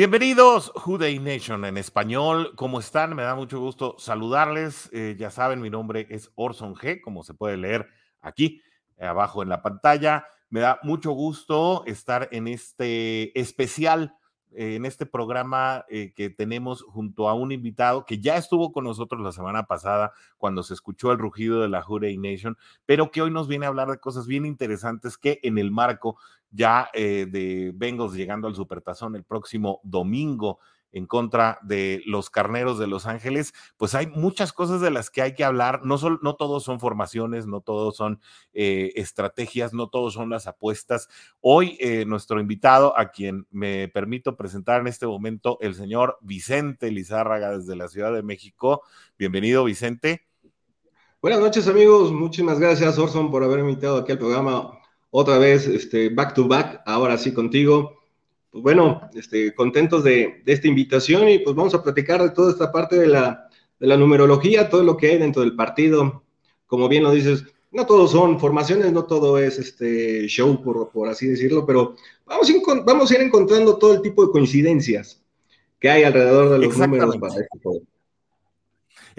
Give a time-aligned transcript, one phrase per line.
[0.00, 2.54] Bienvenidos, Day Nation en español.
[2.56, 3.14] ¿Cómo están?
[3.14, 4.88] Me da mucho gusto saludarles.
[4.94, 7.86] Eh, ya saben, mi nombre es Orson G, como se puede leer
[8.22, 8.62] aquí
[8.98, 10.24] abajo en la pantalla.
[10.48, 14.19] Me da mucho gusto estar en este especial eh,
[14.52, 19.20] en este programa eh, que tenemos junto a un invitado que ya estuvo con nosotros
[19.20, 22.56] la semana pasada cuando se escuchó el rugido de la Hurray Nation,
[22.86, 26.16] pero que hoy nos viene a hablar de cosas bien interesantes que en el marco
[26.50, 30.58] ya eh, de Bengals llegando al Supertazón el próximo domingo
[30.92, 35.22] en contra de los carneros de Los Ángeles, pues hay muchas cosas de las que
[35.22, 35.82] hay que hablar.
[35.84, 38.20] No, son, no todos son formaciones, no todos son
[38.52, 41.08] eh, estrategias, no todos son las apuestas.
[41.40, 46.90] Hoy eh, nuestro invitado, a quien me permito presentar en este momento, el señor Vicente
[46.90, 48.82] Lizárraga desde la Ciudad de México.
[49.18, 50.26] Bienvenido, Vicente.
[51.22, 52.12] Buenas noches, amigos.
[52.12, 54.78] Muchísimas gracias, Orson, por haberme invitado aquí al programa
[55.10, 57.99] otra vez, este, back to back, ahora sí contigo
[58.50, 62.72] pues bueno, este, contentos de, esta invitación y pues vamos a platicar de toda esta
[62.72, 63.48] parte de la,
[63.78, 66.24] numerología, todo lo que hay dentro del partido.
[66.66, 71.28] Como bien lo dices, no todos son formaciones, no todo es este show, por, así
[71.28, 71.94] decirlo, pero
[72.26, 75.22] vamos a, vamos a ir encontrando todo el tipo de coincidencias
[75.78, 77.80] que hay alrededor de los números para este juego.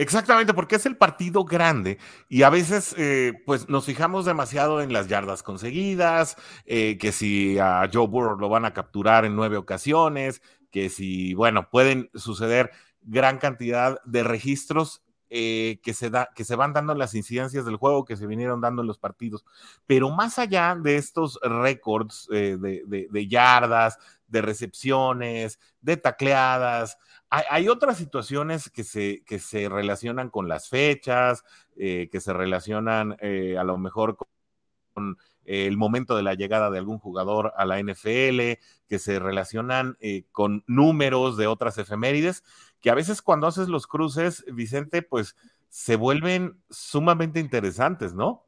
[0.02, 4.94] Exactamente, porque es el partido grande y a veces eh, pues nos fijamos demasiado en
[4.94, 9.58] las yardas conseguidas, eh, que si a Joe Burrow lo van a capturar en nueve
[9.58, 10.42] ocasiones,
[10.72, 12.72] que si, bueno, pueden suceder
[13.04, 17.78] gran cantidad de registros eh, que, se da, que se van dando las incidencias del
[17.78, 19.46] juego, que se vinieron dando en los partidos.
[19.88, 26.98] Pero más allá de estos récords de, yardas, de recepciones, de tacleadas,
[27.30, 31.46] hay, otras situaciones que se, que se relacionan con las fechas,
[31.78, 36.78] eh, que se relacionan eh, a lo mejor con, el momento de la llegada de
[36.78, 42.44] algún jugador a la NFL, que se relacionan eh, con números de otras efemérides,
[42.82, 45.36] que a veces cuando haces los cruces, Vicente, pues
[45.70, 48.46] se vuelven sumamente interesantes, ¿no?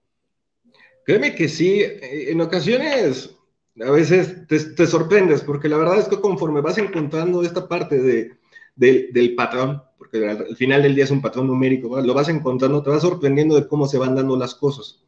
[1.05, 3.35] Créeme que sí, en ocasiones
[3.81, 8.01] a veces te, te sorprendes, porque la verdad es que conforme vas encontrando esta parte
[8.01, 8.37] de
[8.75, 12.89] del, patrón, porque al, final del día es un patrón numérico, lo vas encontrando, te
[12.89, 15.01] vas sorprendiendo de cómo se van dando las cosas.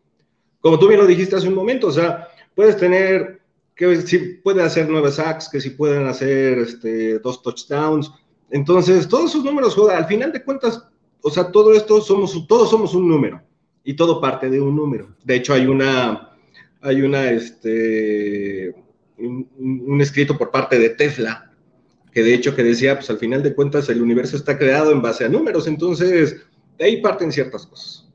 [0.61, 3.41] Como tú bien lo dijiste hace un momento, o sea, puedes tener
[3.75, 8.11] que si puede hacer nueve sacks, que si pueden hacer este, dos touchdowns.
[8.55, 10.81] Entonces, todos esos números, al final de cuentas,
[11.21, 13.41] o sea, todo esto somos, todos somos un número
[13.83, 15.13] y todo parte de un número.
[15.25, 16.29] De hecho, hay una,
[16.79, 18.73] hay una, este,
[19.17, 21.51] un escrito por parte de Tesla
[22.13, 25.01] que de hecho que decía, pues al final de cuentas el universo está creado en
[25.01, 28.07] base a números, entonces de ahí parten ciertas cosas.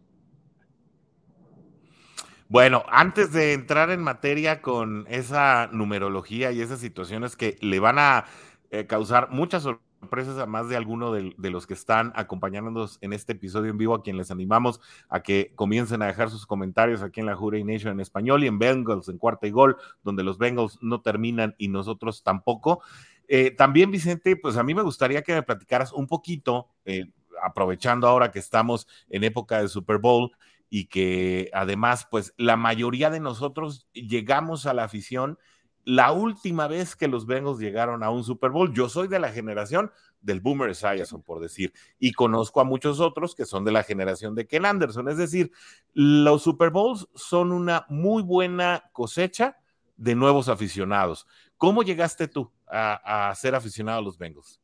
[2.49, 7.99] Bueno, antes de entrar en materia con esa numerología y esas situaciones que le van
[7.99, 8.25] a
[8.71, 13.33] eh, causar muchas sorpresas a más de alguno de, los que están acompañándonos en este
[13.33, 17.21] episodio en vivo, a quien les animamos a que comiencen a dejar sus comentarios aquí
[17.21, 20.39] en la Jure Nation en español y en Bengals en cuarta y gol, donde los
[20.39, 22.83] Bengals no terminan y nosotros tampoco.
[23.29, 27.05] Eh, también, Vicente, pues a mí me gustaría que me platicaras un poquito, eh,
[27.43, 30.33] aprovechando ahora que estamos en época de Super Bowl
[30.69, 35.39] y que además, pues la mayoría de nosotros llegamos a la afición
[35.85, 38.73] la última vez que los Bengals llegaron a un Super Bowl.
[38.75, 43.35] Yo soy de la generación del Boomer Esiason, por decir, y conozco a muchos otros
[43.35, 45.09] que son de la generación de Ken Anderson.
[45.09, 45.51] Es decir,
[45.95, 49.57] los Super Bowls son una muy buena cosecha
[49.97, 51.27] de nuevos aficionados.
[51.57, 54.61] ¿Cómo llegaste tú a, ser aficionado a los Bengals?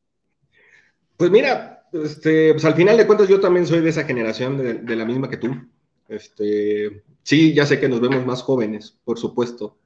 [1.17, 4.97] Pues mira, este, pues al final de cuentas yo también soy de esa generación, de,
[4.97, 5.55] la misma que tú.
[6.09, 9.79] Este, sí, ya sé que nos vemos más jóvenes, por supuesto.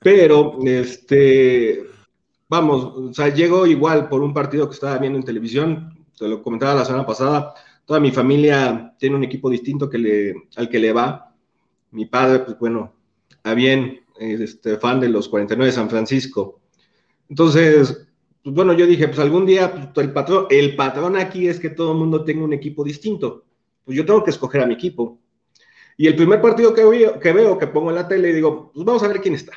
[0.00, 1.84] Pero, este,
[2.48, 6.42] vamos, o sea, llego igual por un partido que estaba viendo en televisión, te lo
[6.42, 7.54] comentaba la semana pasada,
[7.84, 11.34] toda mi familia tiene un equipo distinto que le, al que le va.
[11.92, 12.94] Mi padre, pues bueno,
[13.44, 16.60] a bien este, fan de los 49 de San Francisco.
[17.28, 18.08] Entonces,
[18.42, 21.70] pues bueno, yo dije, pues algún día pues, el, patrón, el patrón aquí es que
[21.70, 23.44] todo el mundo tenga un equipo distinto.
[23.84, 25.20] Pues yo tengo que escoger a mi equipo.
[25.96, 28.84] Y el primer partido que veo, que veo, que pongo en la tele, digo, pues
[28.84, 29.52] vamos a ver quién está.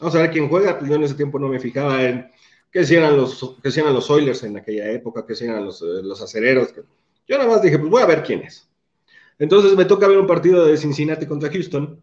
[0.00, 0.78] Vamos a ver quién juega.
[0.84, 2.30] Yo en ese tiempo no me fijaba en
[2.70, 5.82] qué si eran los, que si los Oilers en aquella época, qué si eran los,
[5.82, 6.74] eh, los acereros.
[7.26, 8.68] Yo nada más dije, pues voy a ver quién es.
[9.38, 12.02] Entonces me toca ver un partido de Cincinnati contra Houston.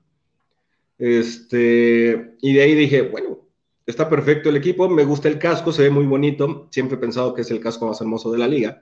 [0.98, 3.40] Este, y de ahí dije, bueno,
[3.86, 7.34] está perfecto el equipo, me gusta el casco, se ve muy bonito, siempre he pensado
[7.34, 8.82] que es el casco más hermoso de la liga.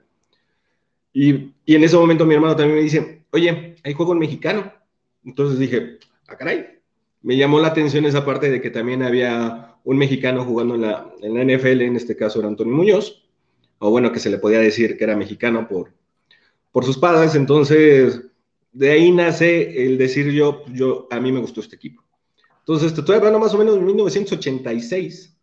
[1.12, 4.72] Y, y en ese momento mi hermano también me dice, oye, hay juego en mexicano.
[5.24, 6.80] Entonces dije, ah, caray.
[7.24, 11.10] Me llamó la atención esa parte de que también había un mexicano jugando en la,
[11.22, 13.24] en la NFL, en este caso era Antonio Muñoz,
[13.78, 15.90] o bueno, que se le podía decir que era mexicano por,
[16.70, 18.20] por sus padres, entonces
[18.72, 22.02] de ahí nace el decir yo, yo, a mí me gustó este equipo.
[22.58, 25.38] Entonces, te estoy hablando más o menos de 1986.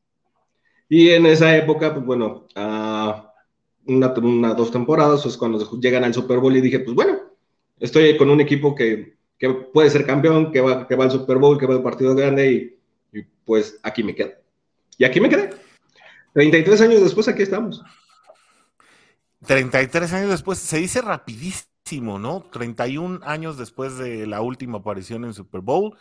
[0.89, 6.13] Y en esa época, pues bueno, uh, una, una, dos temporadas, es cuando llegan al
[6.13, 7.18] Super Bowl y dije, pues bueno,
[7.80, 11.40] estoy con un equipo que, que puede ser campeón, que va, que va al Super
[11.40, 12.78] Bowl, que va al partido grande
[13.12, 14.34] y, pues aquí me quedo.
[15.00, 15.50] Y aquí me quedé.
[16.34, 17.84] 33 años después, aquí estamos.
[19.48, 22.42] 33 años después, se dice rapidísimo, ¿no?
[22.52, 25.98] 31 años después de la última aparición en Super Bowl.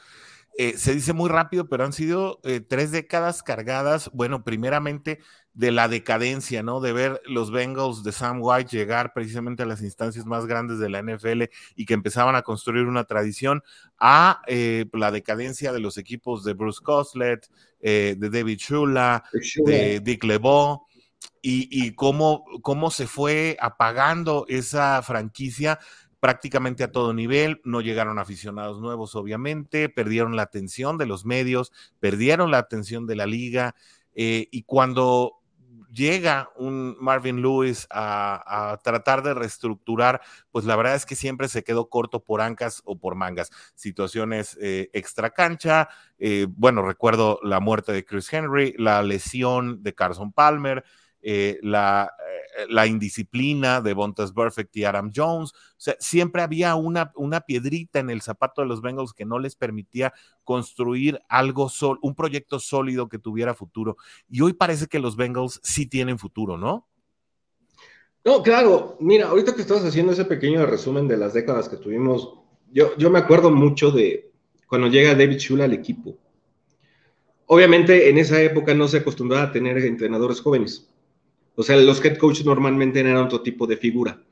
[0.59, 5.19] Eh, se dice muy rápido, pero han sido eh, tres décadas cargadas, bueno, primeramente
[5.55, 6.81] de la decadencia, ¿no?
[6.81, 10.88] De ver los Bengals de Sam White llegar precisamente a las instancias más grandes de
[10.88, 11.44] la NFL
[11.75, 13.62] y que empezaban a construir una tradición,
[13.99, 17.49] a eh, la decadencia de los equipos de Bruce Coslet,
[17.81, 19.25] de David Shula,
[19.64, 20.82] de Dick LeBeau,
[21.43, 25.79] y, cómo, cómo se fue apagando esa franquicia
[26.20, 31.73] prácticamente a todo nivel, no llegaron aficionados nuevos, obviamente, perdieron la atención de los medios,
[31.99, 33.75] perdieron la atención de la liga,
[34.14, 35.40] eh, y cuando
[35.93, 40.21] llega un Marvin Lewis a, tratar de reestructurar,
[40.51, 43.51] pues la verdad es que siempre se quedó corto por ancas o por mangas.
[43.75, 45.89] Situaciones eh, extra cancha,
[46.19, 50.85] eh, bueno, recuerdo la muerte de Chris Henry, la lesión de Carson Palmer,
[51.23, 52.15] eh, la,
[52.69, 55.53] la, indisciplina de Bontas Perfect y Adam Jones.
[55.99, 60.12] Siempre había una, una piedrita en el zapato de los Bengals que no les permitía
[60.45, 63.97] construir algo, sol, un proyecto sólido que tuviera futuro.
[64.29, 66.87] Y hoy parece que los Bengals sí tienen futuro, ¿no?
[68.25, 68.97] No, claro.
[69.01, 72.35] Mira, ahorita que estás haciendo ese pequeño resumen de las décadas que tuvimos,
[72.71, 74.31] yo, yo me acuerdo mucho de
[74.67, 76.17] cuando llega David Shula al equipo.
[77.47, 80.89] Obviamente en esa época no se acostumbraba a tener entrenadores jóvenes.
[81.56, 84.23] O sea, los head coaches normalmente eran otro tipo de figura.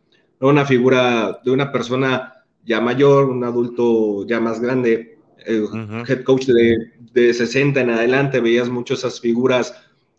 [0.40, 2.34] No una figura de una persona
[2.64, 8.68] ya mayor, un adulto ya más grande, head coach de, de, 60 en adelante, veías
[8.68, 9.74] mucho esas figuras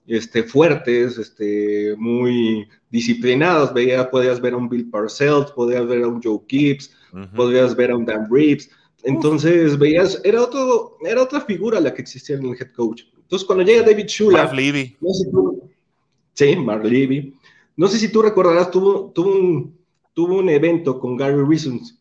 [0.08, 3.74] este, fuertes, este, muy disciplinadas.
[3.74, 6.92] Veías, podías ver a un Bill Parcells, podías ver a un Joe Gibbs,
[7.36, 8.70] podías ver a un Dan Reeves.
[9.04, 13.04] Entonces veías, era, otro, era otra figura la que existía en el head coach.
[13.22, 14.52] Entonces cuando llega David Shula,
[15.00, 15.30] no sé,
[16.40, 16.84] Sí, Mark.
[17.76, 19.78] No sé si tú recordarás, tuvo, tuvo, un,
[20.14, 22.00] tuvo un evento con Gary Reasons,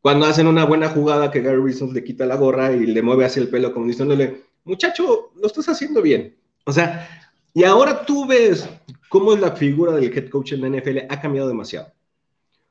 [0.00, 3.26] cuando hacen una buena jugada que Gary Reasons le quita la gorra y le mueve
[3.26, 6.34] hacia el pelo como diciéndole, muchacho, lo estás haciendo bien.
[6.64, 7.06] O sea,
[7.52, 8.66] y ahora tú ves
[9.10, 11.92] cómo es la figura del head coach en la NFL, ha cambiado demasiado.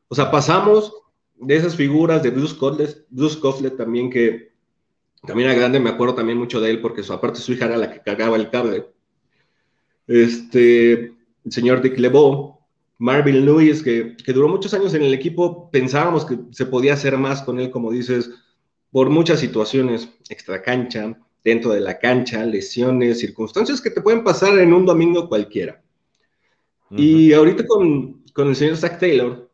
[0.07, 0.91] O sea, pasamos
[1.35, 4.53] de esas figuras de Bruce Coslet, Bruce Coslet también que
[5.23, 7.77] también era grande, me acuerdo también mucho de él porque su, aparte su hija era
[7.77, 8.94] la que cagaba el cable
[10.07, 10.93] este,
[11.45, 12.59] el señor Dick LeBeau,
[12.97, 17.17] Marvin Lewis, que, que, duró muchos años en el equipo, pensábamos que se podía hacer
[17.17, 18.29] más con él, como dices,
[18.91, 24.57] por muchas situaciones, extra cancha, dentro de la cancha, lesiones, circunstancias que te pueden pasar
[24.57, 25.81] en un domingo cualquiera.
[26.91, 29.49] Y ahorita con, con, el señor Zach Taylor,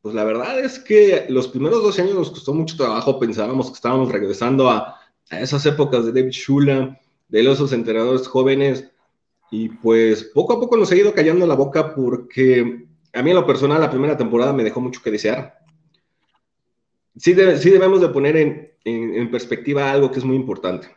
[0.00, 3.74] pues la verdad es que los primeros dos años nos costó mucho trabajo, pensábamos que
[3.74, 4.96] estábamos regresando a,
[5.30, 6.98] a esas épocas de David Shula,
[7.28, 8.90] de los entrenadores jóvenes,
[9.50, 13.36] y pues poco a poco nos ha ido callando la boca porque a mí en
[13.36, 15.58] lo personal la primera temporada me dejó mucho que desear.
[17.16, 20.88] Sí, sí debemos de poner en, en, perspectiva algo que es muy importante.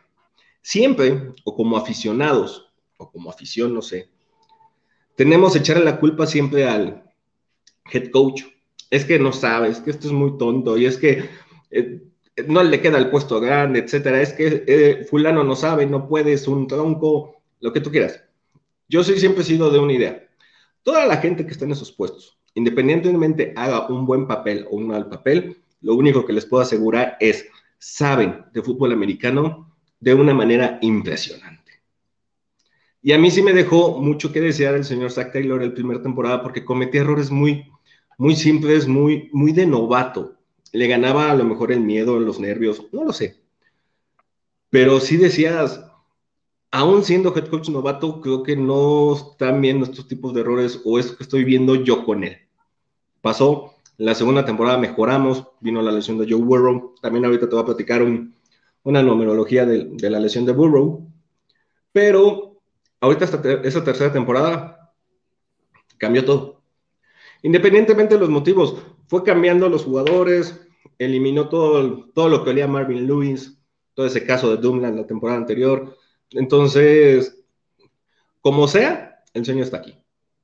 [0.60, 4.08] Siempre, o como aficionados, o como afición, no sé,
[5.16, 7.10] tenemos que echarle la culpa siempre al
[7.92, 8.44] head coach.
[8.90, 11.28] Es que no sabes, que esto es muy tonto, y es que
[11.70, 12.02] eh,
[12.46, 14.20] no le queda el puesto grande, etcétera.
[14.20, 18.22] Es que eh, fulano no sabe, no puedes, un tronco, lo que tú quieras.
[18.92, 20.28] Yo soy, siempre he sido de una idea.
[20.82, 24.86] Toda la gente que está en esos puestos, independientemente haga un buen papel o un
[24.86, 27.46] mal papel, lo único que les puedo asegurar es,
[27.78, 31.80] saben de fútbol americano de una manera impresionante.
[33.00, 36.02] Y a mí sí me dejó mucho que desear el señor Zach Taylor el primer
[36.02, 37.64] temporada porque cometía errores muy,
[38.18, 40.36] muy simples, muy, muy de novato.
[40.70, 43.40] Le ganaba a lo mejor el miedo, los nervios, no lo sé.
[44.68, 45.82] Pero sí decías,
[46.72, 50.98] aún siendo head coach novato, creo que no están viendo estos tipos de errores o
[50.98, 52.38] es que estoy viendo yo con él.
[53.20, 57.62] Pasó, la segunda temporada mejoramos, vino la lesión de Joe Burrow, también ahorita te voy
[57.62, 58.02] a platicar
[58.82, 61.06] una numerología de, la lesión de Burrow,
[61.92, 62.56] pero
[63.00, 64.94] ahorita esta, esa tercera temporada
[65.98, 66.62] cambió todo.
[67.42, 68.76] Independientemente de los motivos,
[69.08, 70.66] fue cambiando los jugadores,
[70.98, 73.58] eliminó todo, todo lo que olía Marvin Lewis,
[73.94, 75.98] todo ese caso de Doomland la temporada anterior.
[76.34, 77.42] Entonces,
[78.40, 79.96] como sea, el sueño está aquí.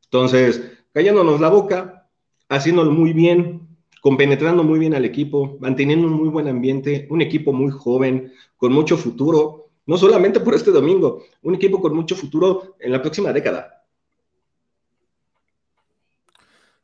[0.04, 2.08] Entonces, callándonos la boca,
[2.48, 3.68] haciéndolo muy bien,
[4.00, 8.72] compenetrando muy bien al equipo, manteniendo un muy buen ambiente, un equipo muy joven, con
[8.72, 13.32] mucho futuro, no solamente por este domingo, un equipo con mucho futuro en la próxima
[13.32, 13.77] década.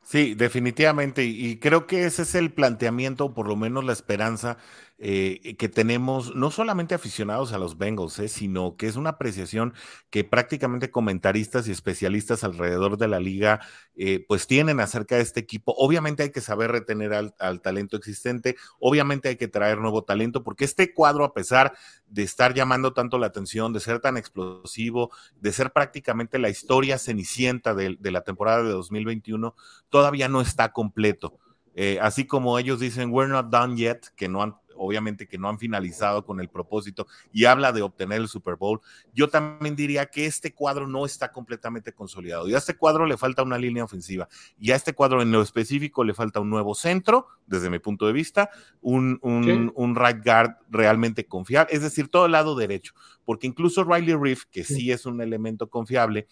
[0.07, 1.23] Sí, definitivamente.
[1.25, 4.57] Y creo que ese es el planteamiento, por lo menos la esperanza
[4.97, 9.73] eh, que tenemos, no solamente aficionados a los Bengals, eh, sino que es una apreciación
[10.09, 13.59] que prácticamente comentaristas y especialistas alrededor de la liga
[13.97, 15.73] eh, pues tienen acerca de este equipo.
[15.77, 20.43] Obviamente hay que saber retener al, al, talento existente, obviamente hay que traer nuevo talento,
[20.43, 21.73] porque este cuadro, a pesar
[22.07, 26.99] de estar llamando tanto la atención, de ser tan explosivo, de ser prácticamente la historia
[26.99, 29.55] cenicienta de, de la temporada de 2021,
[29.95, 31.39] todavía no está completo.
[31.73, 35.47] Eh, así como ellos dicen, we're not done yet, que no han obviamente que no
[35.47, 38.81] han finalizado con el propósito y habla de obtener el Super Bowl,
[39.13, 42.49] yo también diría que este cuadro no está completamente consolidado.
[42.49, 44.27] Y a este cuadro le falta una línea ofensiva
[44.59, 48.05] y a este cuadro en lo específico le falta un nuevo centro, desde mi punto
[48.05, 48.49] de vista,
[48.81, 54.15] un, un, right guard realmente confiable, es decir, todo el lado derecho, porque incluso Riley
[54.15, 54.91] Reef, que sí.
[54.91, 56.27] es un elemento confiable,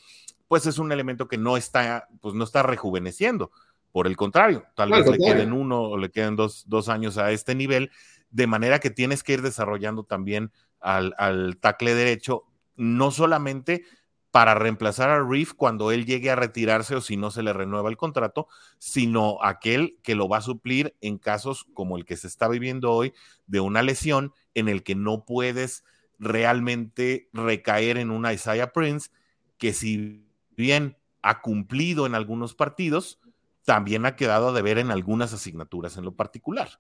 [0.54, 3.50] pues es un elemento que no está, pues no está rejuveneciendo.
[3.92, 7.32] Por el contrario, tal vez le queden uno o le queden dos, dos años a
[7.32, 7.90] este nivel
[8.30, 12.44] de manera que tienes que ir desarrollando también al, al tackle derecho,
[12.76, 13.84] no solamente
[14.30, 17.90] para reemplazar a Reef cuando él llegue a retirarse o si no se le renueva
[17.90, 22.28] el contrato, sino aquel que lo va a suplir en casos como el que se
[22.28, 23.12] está viviendo hoy
[23.48, 25.84] de una lesión en el que no puedes
[26.20, 29.10] realmente recaer en una Isaiah Prince
[29.58, 30.23] que si
[30.56, 33.20] bien ha cumplido en algunos partidos,
[33.66, 36.80] también ha quedado a deber en algunas asignaturas en lo particular.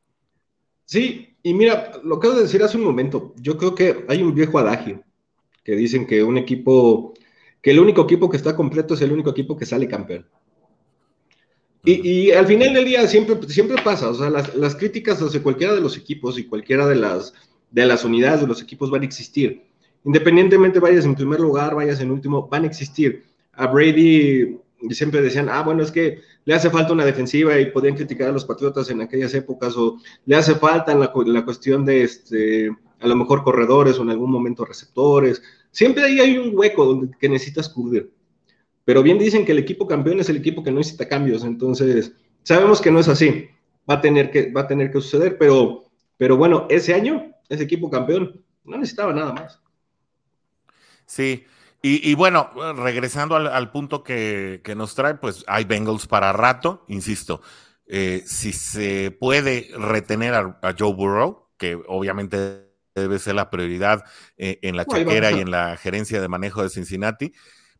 [0.86, 4.36] Sí, y mira, lo acabo de decir hace un momento, yo creo que hay un
[4.36, 5.04] viejo adagio
[5.64, 7.14] que dicen que un equipo,
[7.62, 10.28] que el único equipo que está completo es el único equipo que sale campeón.
[11.86, 15.82] Y, al final del día siempre, siempre pasa, o sea, las, críticas hacia cualquiera de
[15.82, 17.34] los equipos y cualquiera de las,
[17.72, 19.64] de las unidades de los equipos van a existir.
[20.06, 23.26] Independientemente vayas en primer lugar, vayas en último, van a existir.
[23.54, 24.58] A Brady
[24.90, 28.34] siempre decían, ah, bueno, es que le hace falta una defensiva y podían criticar a
[28.34, 32.70] los Patriotas en aquellas épocas, o le hace falta en la, cuestión de, este,
[33.00, 35.42] a lo mejor corredores o en algún momento receptores.
[35.72, 38.12] Siempre ahí hay un hueco donde, que necesitas cubrir.
[38.86, 42.14] Pero bien dicen que el equipo campeón es el equipo que no necesita cambios, entonces
[42.44, 43.48] sabemos que no es así.
[43.90, 45.86] Va a tener que, va a tener que suceder, pero,
[46.18, 49.60] pero bueno, ese año, ese equipo campeón no necesitaba nada más.
[51.06, 51.44] Sí,
[51.86, 57.42] y, bueno, regresando al, punto que, nos trae, pues hay Bengals para rato, insisto.
[57.88, 64.06] Eh, si se puede retener a, Joe Burrow, que obviamente debe ser la prioridad
[64.38, 67.34] eh, en la chequera y en la gerencia de manejo de Cincinnati,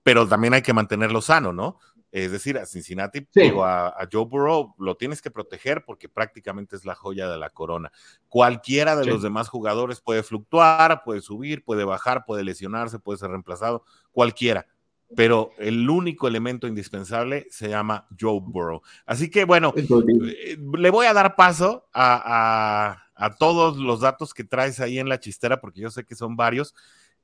[0.04, 1.80] pero también hay que mantenerlo sano, ¿no?
[2.14, 6.86] Es decir, a Cincinnati o a, Joe Burrow lo tienes que proteger porque prácticamente es
[6.86, 7.92] la joya de la corona.
[8.30, 13.32] Cualquiera de los demás jugadores puede fluctuar, puede subir, puede bajar, puede lesionarse, puede ser
[13.32, 14.68] reemplazado, cualquiera.
[15.16, 18.84] Pero el único elemento indispensable se llama Joe Burrow.
[19.08, 24.44] Así que bueno, eh, le voy a dar paso a, a todos los datos que
[24.44, 26.76] traes ahí en la chistera porque yo sé que son varios.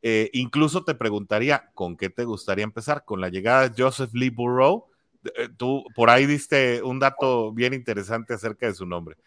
[0.01, 3.03] Eh, incluso te preguntaría, ¿con qué te gustaría empezar?
[3.06, 4.86] ¿Con la llegada de Joseph Lee Burrow?
[5.36, 9.18] Eh, tú por ahí diste un dato bien interesante acerca de su nombre.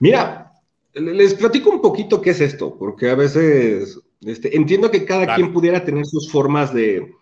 [0.00, 0.52] Mira,
[0.94, 5.52] les platico un poquito qué es esto, porque a veces este, entiendo que cada quien
[5.52, 7.14] pudiera tener sus formas de,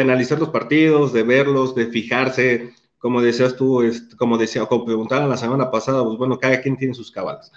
[0.00, 3.82] analizar los partidos, de verlos, de fijarse, como decías tú,
[4.16, 7.52] como decía, como preguntaban la semana pasada, pues bueno, cada quien tiene sus cabalas.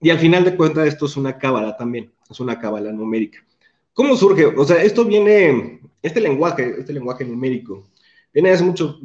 [0.00, 3.44] Y al final de cuentas, esto es una cábala también, es una cábala numérica.
[3.92, 4.46] ¿Cómo surge?
[4.46, 7.84] O sea, esto viene, este lenguaje, este lenguaje numérico,
[8.32, 9.00] viene hace muchos,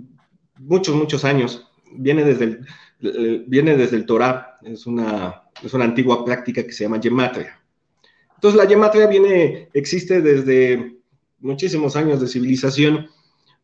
[0.58, 2.60] muchos, muchos años, viene desde
[3.02, 7.60] el, viene desde el Torah, es una, es una antigua práctica que se llama gematria.
[8.36, 10.98] Entonces, la gematria viene, existe desde
[11.40, 13.08] muchísimos años de civilización,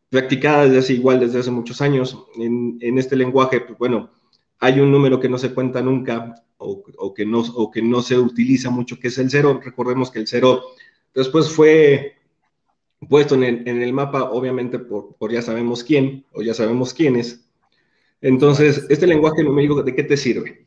[0.08, 2.18] practicada desde hace igual, desde hace muchos años.
[2.36, 4.10] En, en este lenguaje, pues, bueno,
[4.62, 9.08] hay un número que no se cuenta nunca, o, que no, se utiliza mucho, que
[9.08, 9.60] es el cero.
[9.60, 10.62] Recordemos que el cero
[11.12, 12.14] después fue
[13.08, 17.44] puesto en el, mapa, obviamente por, ya sabemos quién, o ya sabemos quiénes.
[18.20, 20.64] Entonces, este lenguaje numérico, ¿de qué te sirve?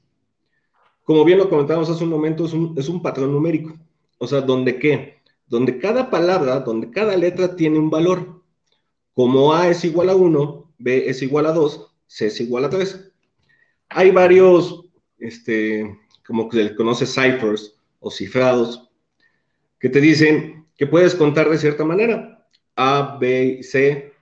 [1.05, 3.79] Como bien lo comentamos hace un momento, es un, es un patrón numérico.
[4.17, 5.21] O sea, ¿donde qué?
[5.47, 8.43] Donde cada palabra, donde cada letra tiene un valor.
[9.13, 12.69] Como A es igual a 1, B es igual a 2, C es igual a
[12.69, 13.13] 3.
[13.89, 14.85] Hay varios
[15.19, 18.89] este, como que se le conoce ciphers o cifrados
[19.79, 22.47] que te dicen que puedes contar de cierta manera.
[22.75, 24.13] A, B, C,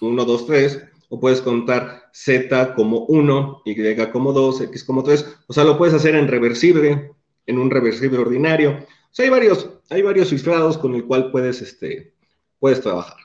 [0.00, 5.38] 1, 2, 3, o puedes contar Z como 1, Y como 2, X como 3,
[5.46, 7.12] o sea, lo puedes hacer en reversible,
[7.46, 8.72] en un reversible ordinario.
[8.72, 12.12] O sea, hay varios, hay varios cifrados con el cual puedes, este,
[12.58, 13.16] puedes trabajar.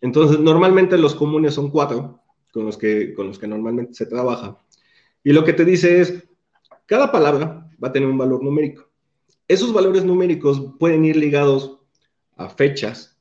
[0.00, 2.20] Entonces, normalmente los comunes son cuatro,
[2.52, 4.58] con los, que, con los que normalmente se trabaja.
[5.24, 6.24] Y lo que te dice es,
[6.86, 8.88] cada palabra va a tener un valor numérico.
[9.48, 11.78] Esos valores numéricos pueden ir ligados
[12.36, 13.18] a fechas,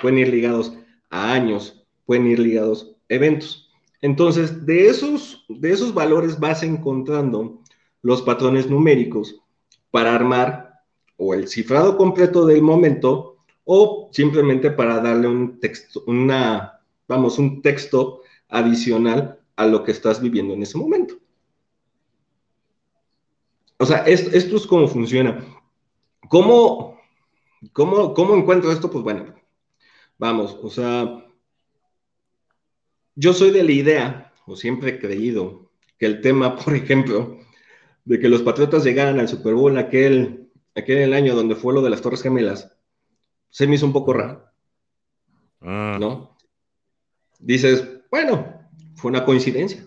[0.00, 0.72] pueden ir ligados
[1.10, 3.70] a años, pueden ir ligados a eventos.
[4.00, 7.62] Entonces, de esos, de esos valores vas encontrando
[8.02, 9.40] los patrones numéricos
[9.90, 10.80] para armar
[11.16, 17.62] o el cifrado completo del momento o simplemente para darle un texto, una, vamos, un
[17.62, 21.21] texto adicional a lo que estás viviendo en ese momento.
[23.82, 25.44] O sea, esto, esto es cómo funciona.
[26.28, 27.00] ¿Cómo,
[27.72, 28.88] cómo, ¿Cómo encuentro esto?
[28.88, 29.34] Pues bueno,
[30.18, 31.26] vamos, o sea,
[33.16, 37.40] yo soy de la idea, o siempre he creído, que el tema, por ejemplo,
[38.04, 41.90] de que los Patriotas llegaran al Super Bowl aquel, aquel año donde fue lo de
[41.90, 42.78] las Torres Gemelas,
[43.50, 44.44] se me hizo un poco raro.
[45.60, 45.96] Ah.
[45.98, 46.36] ¿No?
[47.40, 48.60] Dices, bueno,
[48.94, 49.84] fue una coincidencia.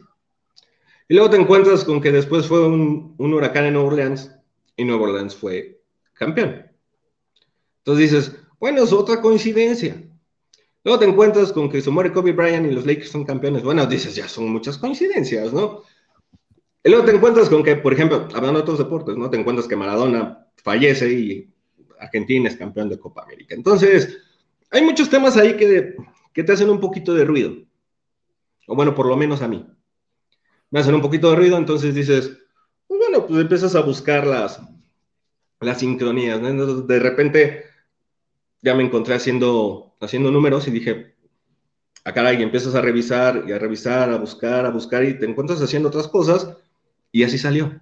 [1.07, 4.31] Y luego te encuentras con que después fue un, un huracán en Nueva Orleans
[4.75, 5.81] y Nueva Orleans fue
[6.13, 6.65] campeón.
[7.79, 10.01] Entonces dices, bueno, es otra coincidencia.
[10.83, 13.63] Luego te encuentras con que se muere Kobe Bryant y los Lakers son campeones.
[13.63, 15.81] Bueno, dices, ya son muchas coincidencias, ¿no?
[16.83, 19.29] Y luego te encuentras con que, por ejemplo, hablando de otros deportes, ¿no?
[19.29, 21.50] Te encuentras que Maradona fallece y
[22.00, 23.55] Argentina es campeón de Copa América.
[23.55, 24.19] Entonces,
[24.69, 25.95] hay muchos temas ahí que,
[26.31, 27.55] que te hacen un poquito de ruido.
[28.67, 29.65] O bueno, por lo menos a mí.
[30.75, 32.38] Me hacen un poquito de ruido, entonces dices,
[32.86, 34.60] pues bueno, pues empiezas a buscar las,
[35.62, 36.41] las sincronías.
[36.86, 37.63] de repente
[38.62, 41.15] ya me encontré haciendo, haciendo números y dije,
[42.03, 45.61] acá y empiezas a revisar y a revisar, a buscar, a buscar y te encuentras
[45.61, 46.57] haciendo otras cosas
[47.09, 47.79] y así salió.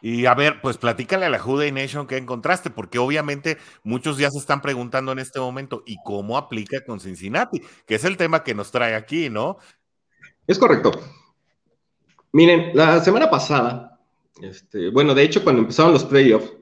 [0.00, 4.28] Y a ver, pues platícale a la Juday Nation que encontraste, porque obviamente muchos ya
[4.28, 7.62] se están preguntando en este momento, ¿y cómo aplica con Cincinnati?
[7.86, 9.58] Que es el tema que nos trae aquí, ¿no?
[10.46, 10.92] Es correcto.
[12.32, 13.92] Miren, la semana pasada
[14.40, 16.52] este, bueno, de hecho, cuando empezaron los playoffs,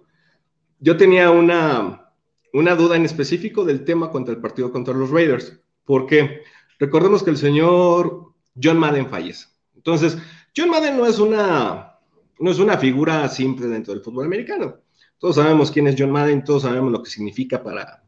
[0.80, 2.12] yo tenía una,
[2.52, 6.42] una duda en específico del tema contra el partido contra los Raiders, porque
[6.78, 9.46] recordemos que el señor John Madden fallece.
[9.74, 10.18] Entonces,
[10.56, 11.98] John Madden no es una,
[12.38, 14.76] no es una figura simple dentro del fútbol americano.
[15.18, 18.04] Todos sabemos quién es John Madden, todos sabemos lo que significa para,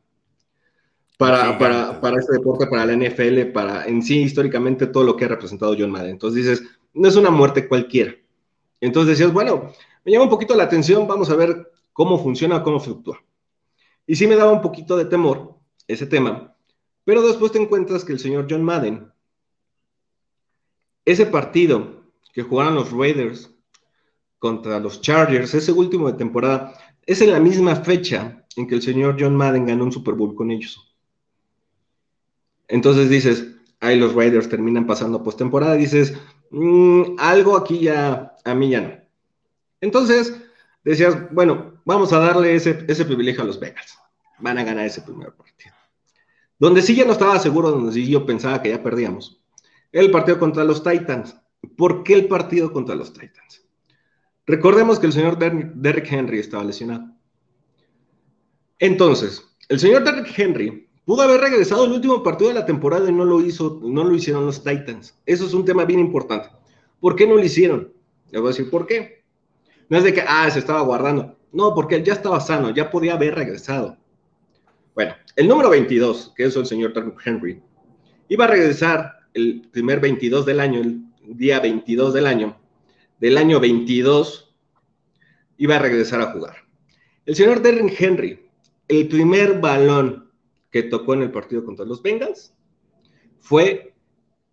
[1.23, 5.25] para, para, para, este deporte, para la NFL, para en sí históricamente todo lo que
[5.25, 6.11] ha representado John Madden.
[6.11, 8.13] Entonces dices, no es una muerte cualquiera.
[8.81, 9.73] Entonces decías, bueno,
[10.05, 13.23] me llama un poquito la atención, vamos a ver cómo funciona, cómo fluctúa.
[14.05, 16.57] Y sí me daba un poquito de temor ese tema,
[17.05, 19.13] pero después te encuentras que el señor John Madden,
[21.05, 23.49] ese partido que jugaron los Raiders
[24.41, 26.75] contra los Chargers, ese último de temporada,
[27.07, 30.35] es en la misma fecha en que el señor John Madden ganó un Super Bowl
[30.35, 30.92] con ellos.
[32.73, 33.49] Entonces dices,
[33.81, 36.15] ahí los Raiders terminan pasando postemporada, dices,
[36.51, 38.93] mm, algo aquí ya, a mí ya no.
[39.83, 40.35] Entonces,
[40.83, 43.99] decías, bueno, vamos a darle ese, ese privilegio a los Vegas.
[44.39, 45.75] Van a ganar ese primer partido.
[46.59, 49.45] Donde sí ya no estaba seguro, donde sí yo pensaba que ya perdíamos,
[49.93, 51.37] el partido contra los Titans.
[51.77, 53.67] ¿Por qué el partido contra los Titans?
[54.47, 57.05] Recordemos que el señor Derrick Henry estaba lesionado.
[58.79, 63.13] Entonces, el señor Derrick Henry Pudo haber regresado el último partido de la temporada y
[63.13, 65.19] no lo hizo, no lo hicieron los Titans.
[65.27, 66.49] Eso es un tema bien importante.
[67.01, 67.93] ¿Por qué no lo hicieron?
[68.31, 69.25] Le voy a decir por qué.
[69.89, 71.37] No es de que, ah, se estaba guardando.
[71.51, 73.99] No, porque él ya estaba sano, ya podía haber regresado.
[74.95, 76.93] Bueno, el número 22, que es el señor
[77.25, 77.61] Henry,
[78.29, 82.57] iba a regresar el primer 22 del año, el día 22 del año,
[83.19, 84.55] del año 22,
[85.59, 86.57] iba a regresar a jugar.
[87.27, 88.49] El señor Derrick Henry,
[88.89, 90.22] el primer balón
[90.73, 92.55] que tocó en el partido contra los Bengals
[93.39, 93.95] fue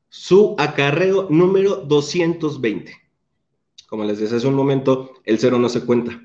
[0.10, 2.94] su acarreo número 220.
[3.88, 6.22] Como les decía hace un momento, el cero no se cuenta.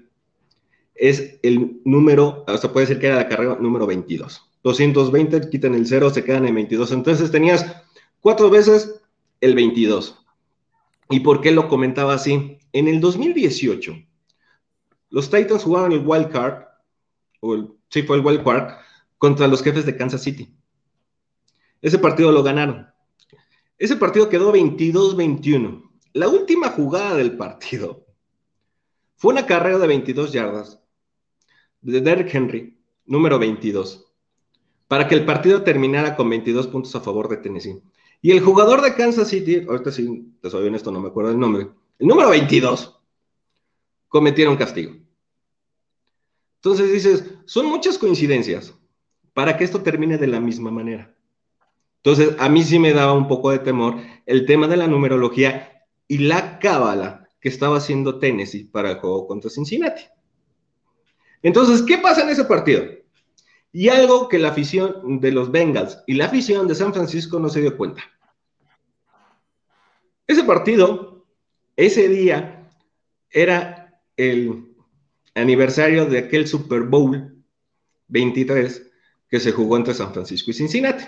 [0.94, 4.50] Es el número, o sea, puede ser que era el acarreo número 22.
[4.64, 6.92] 220, quitan el cero, se quedan en 22.
[6.92, 7.64] Entonces tenías
[8.20, 9.00] cuatro veces
[9.40, 10.18] el 22.
[11.10, 12.58] ¿Y por qué lo comentaba así?
[12.72, 13.94] En el 2018,
[15.10, 16.64] los Titans jugaron el wild card,
[17.40, 18.83] o el, sí fue el wild card,
[19.24, 20.54] contra los jefes de Kansas City.
[21.80, 22.88] Ese partido lo ganaron.
[23.78, 25.90] Ese partido quedó 22-21.
[26.12, 28.04] La última jugada del partido
[29.16, 30.78] fue una carrera de 22 yardas
[31.80, 34.12] de Derrick Henry, número 22,
[34.88, 37.80] para que el partido terminara con 22 puntos a favor de Tennessee.
[38.20, 41.38] Y el jugador de Kansas City, ahorita sí, te soy honesto, no me acuerdo el
[41.38, 43.00] nombre, el número 22,
[44.06, 44.92] cometieron castigo.
[46.56, 48.74] Entonces dices, son muchas coincidencias
[49.34, 51.14] para que esto termine de la misma manera.
[51.96, 55.84] Entonces, a mí sí me daba un poco de temor el tema de la numerología
[56.06, 60.02] y la cábala que estaba haciendo Tennessee para el juego contra Cincinnati.
[61.42, 62.84] Entonces, ¿qué pasa en ese partido?
[63.72, 67.48] Y algo que la afición de los Bengals y la afición de San Francisco no
[67.48, 68.02] se dio cuenta.
[70.26, 71.26] Ese partido,
[71.76, 72.70] ese día,
[73.30, 74.74] era el
[75.34, 77.34] aniversario de aquel Super Bowl
[78.08, 78.90] 23
[79.34, 81.02] que se jugó entre San Francisco y Cincinnati.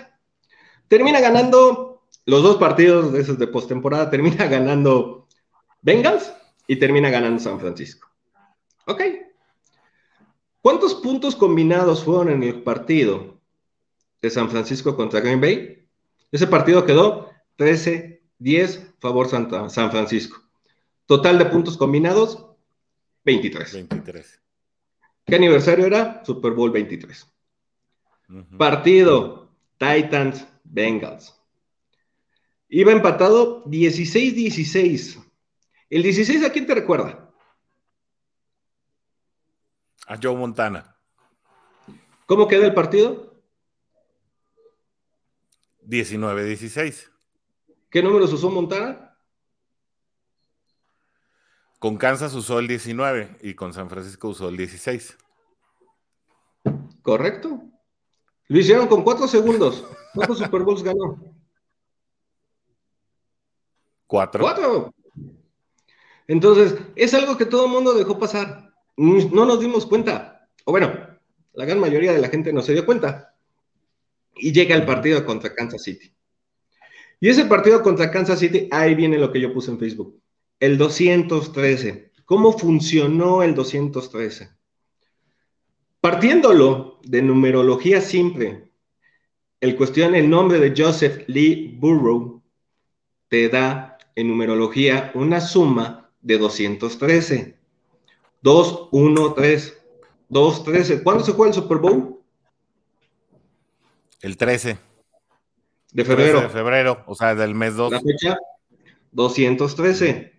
[0.89, 5.29] Termina ganando los dos partidos de esos de postemporada, termina ganando
[5.81, 6.33] Bengals
[6.67, 8.09] y termina ganando San Francisco.
[8.85, 9.01] Ok.
[10.61, 13.39] ¿Cuántos puntos combinados fueron en el partido
[14.21, 15.87] de San Francisco contra Green Bay?
[16.29, 20.43] Ese partido quedó 13-10 favor San Francisco.
[21.05, 22.45] Total de puntos combinados,
[23.23, 23.71] 23.
[23.71, 24.41] 23.
[25.25, 26.21] ¿Qué aniversario era?
[26.25, 27.25] Super Bowl 23.
[28.57, 31.33] Partido Titans Bengals.
[32.69, 35.23] Iba empatado 16-16.
[35.89, 37.31] ¿El 16 a quién te recuerda?
[40.07, 40.95] A Joe Montana.
[42.25, 43.41] ¿Cómo queda el partido?
[45.87, 47.09] 19-16.
[47.89, 49.17] ¿Qué números usó Montana?
[51.79, 55.17] Con Kansas usó el 19 y con San Francisco usó el 16.
[57.01, 57.66] Correcto.
[58.47, 59.85] Lo hicieron con cuatro segundos.
[60.13, 61.35] ¿Cuántos Super Bowls ganó?
[64.07, 64.41] Cuatro.
[64.41, 64.93] Cuatro.
[66.27, 68.73] Entonces, es algo que todo el mundo dejó pasar.
[68.95, 70.49] No nos dimos cuenta.
[70.65, 70.93] O bueno,
[71.53, 73.35] la gran mayoría de la gente no se dio cuenta.
[74.35, 76.13] Y llega el partido contra Kansas City.
[77.19, 80.21] Y ese partido contra Kansas City, ahí viene lo que yo puse en Facebook.
[80.59, 82.11] El 213.
[82.25, 84.56] ¿Cómo funcionó el 213?
[86.01, 88.71] Partiéndolo de numerología simple,
[89.59, 92.43] el cuestión, el nombre de Joseph Lee Burrow
[93.27, 97.57] te da en numerología una suma de 213.
[98.41, 99.81] 2, 1, 3,
[100.29, 101.03] 2, 13.
[101.03, 102.19] ¿Cuándo se juega el Super Bowl?
[104.21, 104.77] El 13.
[105.91, 106.41] De febrero.
[106.41, 107.91] de febrero, o sea, del mes 2.
[107.91, 108.37] La fecha
[109.11, 110.33] 213.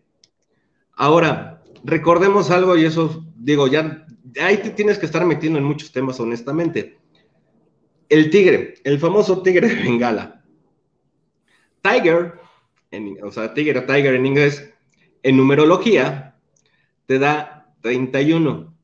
[0.95, 4.05] Ahora, recordemos algo y eso, digo, ya
[4.41, 6.99] ahí te tienes que estar metiendo en muchos temas, honestamente.
[8.09, 10.45] El tigre, el famoso tigre de Bengala.
[11.83, 12.35] Tiger,
[13.23, 14.73] o sea, tigre, tiger en inglés,
[15.23, 16.37] en numerología,
[17.07, 18.75] te da 31.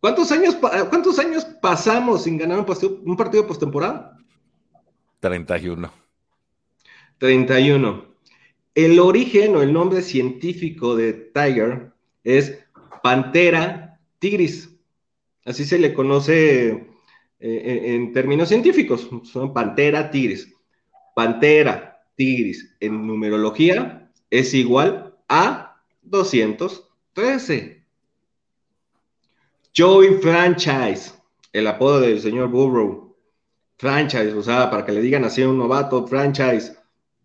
[0.00, 4.18] ¿Cuántos años, ¿Cuántos años pasamos sin ganar un partido, un partido postemporada?
[5.20, 5.92] 31.
[7.18, 8.04] 31.
[8.74, 11.92] El origen o el nombre científico de Tiger
[12.24, 12.58] es
[13.02, 14.70] Pantera tigris.
[15.44, 16.68] Así se le conoce
[17.40, 19.08] eh, en términos científicos.
[19.24, 20.52] Son Pantera tigris.
[21.14, 27.82] Pantera tigris en numerología es igual a 213.
[29.76, 31.14] Joey Franchise,
[31.52, 33.16] el apodo del señor Burrow.
[33.78, 36.76] Franchise, o sea, para que le digan así a un novato, franchise.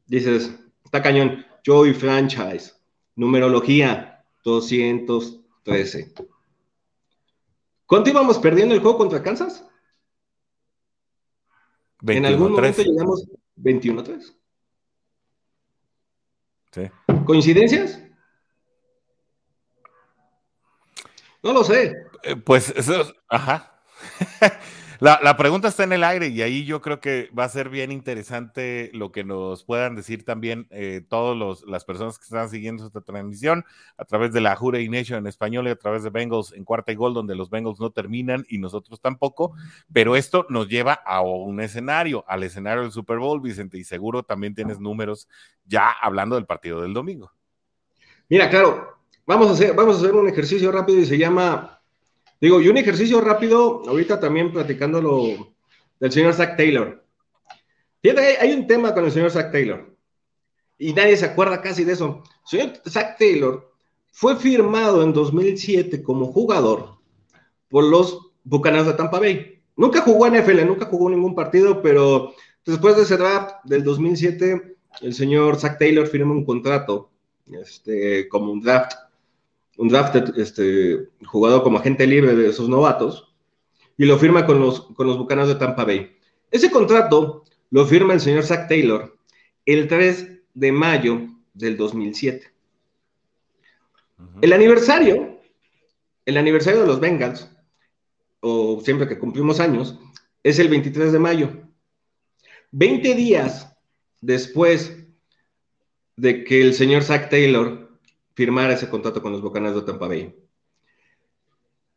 [0.08, 0.52] Dices,
[0.88, 1.46] Está cañón.
[1.66, 2.72] Joy Franchise.
[3.18, 5.42] Numerología 213.
[7.86, 9.63] ¿Cuánto íbamos perdiendo el juego contra Kansas?
[12.06, 13.27] en algún momento llegamos
[13.58, 14.36] 21-3.
[16.71, 16.82] Sí.
[17.25, 18.01] ¿Coincidencias?
[21.41, 21.95] No lo sé.
[22.23, 23.82] Eh, pues eso, ajá.
[25.00, 27.92] La, pregunta está en el aire y ahí yo creo que va a ser bien
[27.92, 33.02] interesante lo que nos puedan decir también eh, todas las personas que están siguiendo esta
[33.02, 33.64] transmisión
[33.98, 36.92] a través de la Jure Nation en español y a través de Bengals en cuarta
[36.92, 39.54] y gol, donde los Bengals no terminan y nosotros tampoco.
[39.94, 44.24] Pero esto nos lleva a un escenario, al escenario del Super Bowl, Vicente, y seguro
[44.24, 45.28] también tienes números
[45.66, 47.32] ya hablando del partido del domingo.
[48.30, 51.77] Mira, claro, vamos a hacer, vamos a hacer un ejercicio rápido y se llama
[52.39, 55.54] Digo, y un ejercicio rápido, ahorita también platicando lo
[56.00, 57.04] del señor Zach Taylor.
[58.39, 59.95] Hay un tema con el señor Zach Taylor.
[60.78, 62.23] Y nadie se acuerda casi de eso.
[62.43, 63.71] El señor Zach Taylor
[64.12, 66.97] fue firmado en 2007 como jugador
[67.69, 69.62] por los Bucaneros de Tampa Bay.
[69.76, 72.34] Nunca jugó en NFL, nunca jugó ningún partido, pero
[72.65, 77.12] después de ese draft del 2007, el señor Zach Taylor firma un contrato
[77.52, 78.93] este, como un draft
[79.78, 83.34] un draft este, jugador como agente libre de esos novatos,
[83.98, 86.16] y lo firma con los, con los Bucanos de Tampa Bay.
[86.52, 89.18] Ese contrato lo firma el señor Zach Taylor
[89.66, 92.52] el 3 de mayo del 2007.
[94.42, 95.40] El aniversario,
[96.26, 97.50] el aniversario de los Bengals,
[98.40, 100.00] o siempre que cumplimos años,
[100.44, 101.50] es el 23 de mayo.
[102.72, 103.76] 20 días
[104.22, 105.06] después
[106.16, 107.87] de que el señor Zach Taylor
[108.38, 110.32] firmara ese contrato con los Bucanas de Tampa Bay.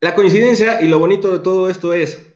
[0.01, 2.33] La coincidencia y lo bonito de todo esto es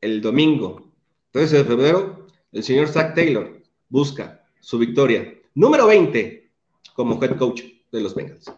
[0.00, 0.94] el domingo
[1.32, 6.50] 13 de febrero, el señor Zach Taylor busca su victoria número 20
[6.94, 8.50] como head coach de los Bengals.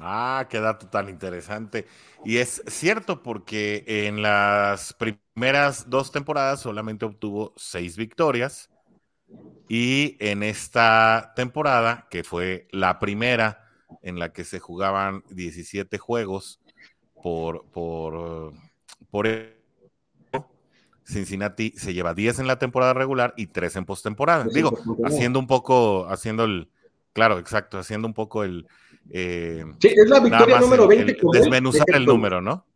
[0.00, 1.86] Ah, qué dato tan interesante.
[2.24, 8.71] Y es cierto porque en las primeras dos temporadas solamente obtuvo seis victorias
[9.74, 13.70] y en esta temporada, que fue la primera
[14.02, 16.60] en la que se jugaban 17 juegos
[17.22, 18.52] por, por,
[19.10, 19.26] por
[21.06, 24.44] Cincinnati se lleva 10 en la temporada regular y 3 en postemporada.
[24.52, 26.68] Digo, haciendo un poco, haciendo el,
[27.14, 28.66] claro, exacto, haciendo un poco el...
[29.08, 31.16] Eh, sí, es la victoria número 20.
[31.32, 32.66] desmenuzar el número, ¿no?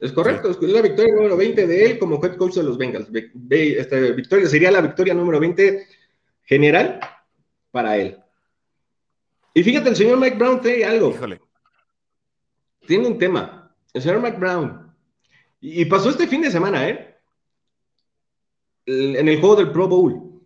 [0.00, 3.08] Es correcto, es la victoria número 20 de él como head coach de los Bengals.
[3.50, 5.86] Esta victoria sería la victoria número 20
[6.44, 7.00] general
[7.70, 8.16] para él.
[9.54, 11.10] Y fíjate, el señor Mike Brown tiene algo.
[11.10, 11.40] Híjole.
[12.86, 13.74] Tiene un tema.
[13.92, 14.94] El señor Mike Brown.
[15.60, 17.16] Y pasó este fin de semana, ¿eh?
[18.86, 20.42] En el juego del Pro Bowl.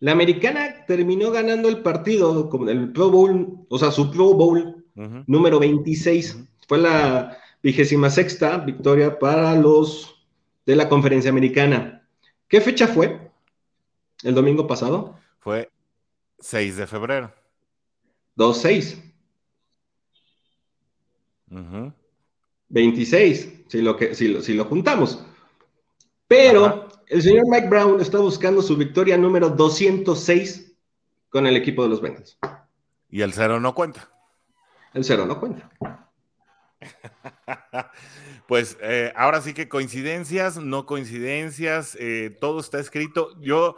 [0.00, 4.84] La americana terminó ganando el partido, como el Pro Bowl, o sea, su Pro Bowl
[5.26, 6.38] número 26.
[6.68, 7.36] Fue la
[7.68, 10.24] vigésima sexta victoria para los
[10.64, 12.08] de la conferencia americana.
[12.48, 13.30] ¿Qué fecha fue?
[14.22, 15.18] ¿El domingo pasado?
[15.38, 15.70] Fue
[16.38, 17.30] 6 de febrero.
[18.38, 19.02] 2-6.
[22.70, 25.22] 26, si lo, que, si, si lo juntamos.
[26.26, 30.72] Pero el señor Mike Brown está buscando su victoria número 206
[31.28, 32.38] con el equipo de los Bengals.
[33.10, 34.08] Y el cero no cuenta.
[34.94, 35.70] El cero no cuenta.
[38.46, 43.38] pues eh, ahora sí que coincidencias, no coincidencias, eh, todo está escrito.
[43.40, 43.76] Yo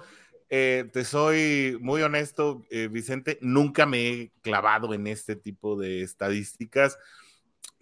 [0.48, 6.98] eh, te soy muy honesto, Vicente, nunca me he clavado en este tipo de estadísticas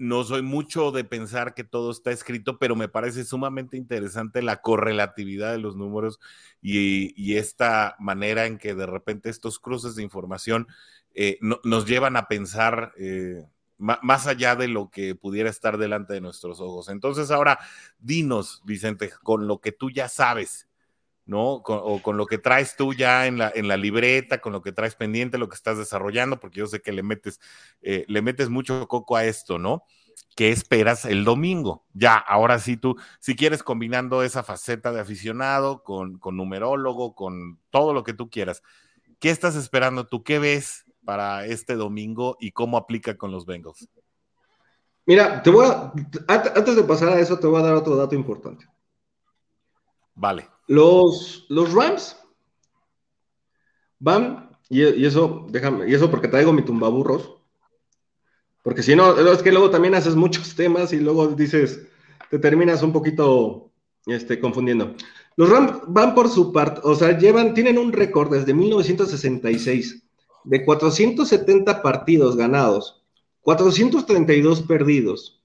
[0.01, 4.61] no soy mucho de pensar que todo está escrito, pero me parece sumamente interesante la
[4.63, 6.21] correlatividad de los números
[6.63, 10.69] y, esta manera en que de repente estos cruces de información
[11.43, 12.93] nos llevan a pensar
[13.79, 16.89] más allá de lo que pudiera estar delante de nuestros ojos.
[16.89, 17.59] Entonces ahora,
[17.99, 20.69] dinos, Vicente, con lo que tú ya sabes,
[21.29, 21.57] ¿no?
[21.57, 24.73] o con lo que traes tú ya en la, en la libreta, con lo que
[24.73, 27.39] traes pendiente, lo que estás desarrollando, porque yo sé que le metes,
[27.83, 29.85] eh, le metes mucho coco a esto, ¿no?
[30.35, 31.85] ¿Qué esperas el domingo?
[31.93, 37.59] Ya, ahora sí tú, si quieres combinando esa faceta de aficionado con, con numerólogo, con
[37.71, 38.63] todo lo que tú quieras,
[39.21, 40.25] ¿qué estás esperando tú?
[40.25, 43.89] ¿Qué ves para este domingo y cómo aplica con los Bengals?
[45.09, 45.91] Mira, te voy a,
[46.29, 48.67] antes de pasar a eso, te voy a dar otro dato importante.
[50.15, 50.49] Vale.
[50.67, 52.15] Los, los Rams
[53.99, 57.37] van, y, eso, déjame, y eso porque traigo mi tumbaburros,
[58.63, 61.87] porque si no, es que luego también haces muchos temas y luego dices,
[62.31, 63.71] te terminas un poquito
[64.05, 64.95] este, confundiendo.
[65.37, 70.03] Los Rams van por su parte, o sea, llevan, tienen un récord desde 1966
[70.49, 73.03] de 470 partidos ganados,
[73.43, 75.43] 432 perdidos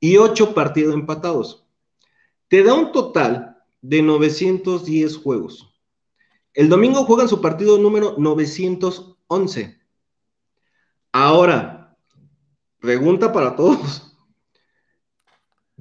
[0.00, 1.66] y 8 partidos empatados.
[2.48, 5.70] Te da un total de 910 juegos.
[6.54, 9.78] El domingo juegan su partido número 911.
[11.12, 11.96] Ahora,
[12.78, 14.16] pregunta para todos.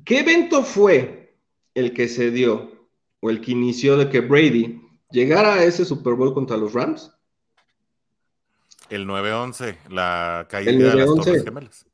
[0.04, 1.38] ¿Qué evento fue
[1.76, 2.89] el que se dio
[3.22, 7.13] o el que inició de que Brady llegara a ese Super Bowl contra los Rams?
[8.89, 11.86] El 911, la caída de las Torres Gemelas.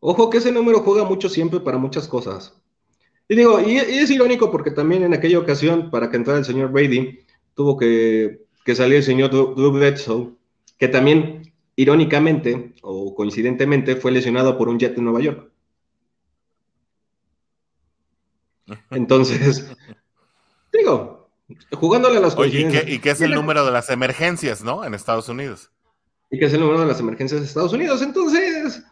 [0.00, 2.60] Ojo que ese número juega mucho siempre para muchas cosas.
[3.28, 6.70] Y digo, y, es irónico porque también en aquella ocasión, para que entrara el señor
[6.70, 7.20] Brady,
[7.54, 8.40] tuvo que,
[8.74, 10.34] salir el señor Drew Bledsoe,
[10.78, 15.50] que también, irónicamente o coincidentemente, fue lesionado por un jet en Nueva York.
[18.90, 19.74] Entonces,
[20.72, 21.30] digo,
[21.72, 22.88] jugándole a las coincidencias.
[22.88, 24.84] ¿y, qué, es el número de las emergencias, no?
[24.84, 25.70] En Estados Unidos.
[26.34, 28.02] ¿Y qué es el número de las emergencias de Estados Unidos?
[28.02, 28.82] Entonces,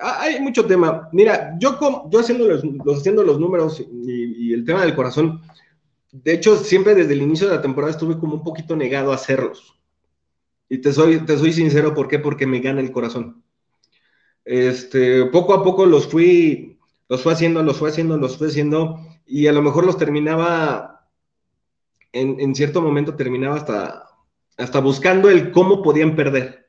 [0.00, 1.08] hay mucho tema.
[1.10, 1.76] Mira, yo,
[2.08, 2.62] yo haciendo, los,
[2.96, 5.42] haciendo los números y, el tema del corazón,
[6.12, 9.16] de hecho, siempre desde el inicio de la temporada estuve como un poquito negado a
[9.16, 9.74] hacerlos.
[10.68, 12.20] Y te soy, te soy sincero, ¿por qué?
[12.20, 13.42] Porque me gana el corazón.
[14.44, 16.78] este, poco a poco los fui,
[17.08, 21.08] los fue haciendo, los fue haciendo, los fue haciendo, y a lo mejor los terminaba,
[22.12, 24.06] en, en cierto momento terminaba hasta,
[24.56, 26.63] hasta buscando el cómo podían perder.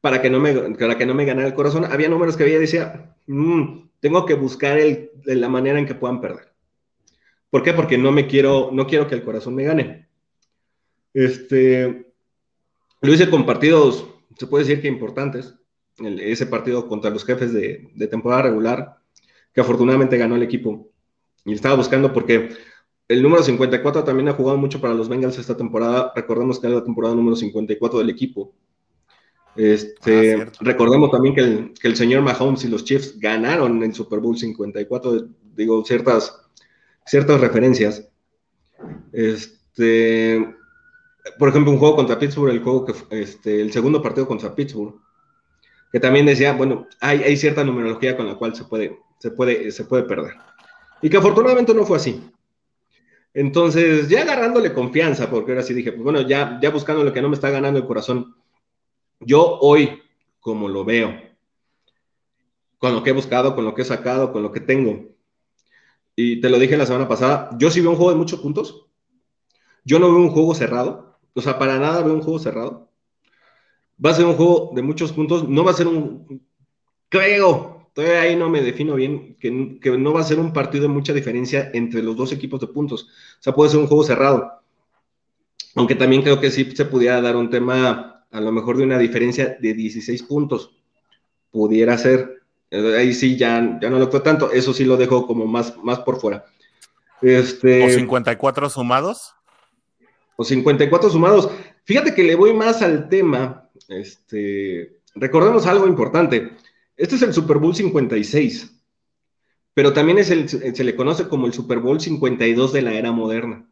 [0.00, 1.84] Para que, no me, para que no me ganara el corazón.
[1.84, 6.20] Había números que había decía, mm, tengo que buscar el, la manera en que puedan
[6.20, 6.52] perder.
[7.50, 7.72] ¿Por qué?
[7.72, 10.08] Porque no me quiero, no quiero que el corazón me gane.
[11.14, 12.12] Este,
[13.00, 14.06] lo hice con partidos,
[14.36, 15.54] se puede decir que importantes.
[15.98, 18.98] ese partido contra los jefes de, temporada regular,
[19.52, 20.90] que afortunadamente ganó el equipo.
[21.44, 22.50] Y estaba buscando porque
[23.08, 26.12] el número 54 también ha jugado mucho para los Bengals esta temporada.
[26.14, 28.54] Recordemos que es la temporada número 54 del equipo.
[29.58, 33.92] Este, ah, recordemos también que el, que el, señor Mahomes y los Chiefs ganaron el
[33.92, 35.26] Super Bowl 54.
[35.56, 36.48] Digo, ciertas
[37.08, 38.08] ciertas referencias.
[39.12, 40.54] Este,
[41.38, 44.94] por ejemplo, un juego contra Pittsburgh, el juego que este, el segundo partido contra Pittsburgh,
[45.90, 49.72] que también decía, bueno, hay, hay cierta numerología con la cual se puede, se puede,
[49.72, 50.34] se puede perder.
[51.02, 52.30] Y que afortunadamente no fue así.
[53.34, 57.22] Entonces, ya agarrándole confianza, porque ahora sí dije, pues bueno, ya, ya buscando lo que
[57.22, 58.34] no me está ganando el corazón,
[59.28, 60.00] yo hoy,
[60.40, 61.14] como lo veo,
[62.78, 65.08] con lo que he buscado, con lo que he sacado, con lo que tengo,
[66.16, 68.86] y te lo dije la semana pasada, yo sí veo un juego de muchos puntos.
[69.84, 71.16] Yo no veo un juego cerrado.
[71.34, 72.90] O sea, para nada veo un juego cerrado.
[74.04, 75.48] Va a ser un juego de muchos puntos.
[75.48, 76.42] No va a ser un...
[77.08, 80.82] Creo, todavía ahí no me defino bien, que, que no va a ser un partido
[80.82, 83.04] de mucha diferencia entre los dos equipos de puntos.
[83.38, 84.60] O sea, puede ser un juego cerrado.
[85.76, 88.98] Aunque también creo que sí se pudiera dar un tema, a lo mejor de una
[88.98, 90.76] diferencia de 16 puntos.
[91.50, 92.42] Pudiera ser.
[92.70, 96.00] Ahí sí ya, ya no lo fue tanto, eso sí lo dejo como más, más
[96.00, 96.44] por fuera.
[97.22, 99.34] Este, ¿O 54 sumados?
[100.36, 101.50] O 54 sumados.
[101.84, 103.70] Fíjate que le voy más al tema.
[103.88, 106.52] Este, recordemos algo importante.
[106.96, 108.74] Este es el Super Bowl 56,
[109.72, 113.12] pero también es el, se le conoce como el Super Bowl 52 de la era
[113.12, 113.67] moderna.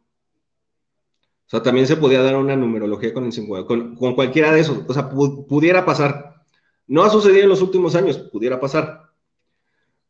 [1.47, 4.83] O sea, también se podía dar una numerología con, el, con, con cualquiera de esos.
[4.85, 6.43] O sea, pudiera pasar.
[6.87, 9.11] No ha sucedido en los últimos años, pudiera pasar.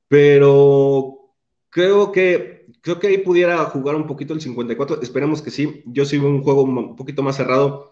[0.08, 1.32] Pero
[1.69, 5.00] creo que, creo que ahí pudiera jugar un poquito el 54.
[5.04, 5.84] Esperemos que sí.
[5.86, 7.91] Yo sigo un juego un poquito más cerrado.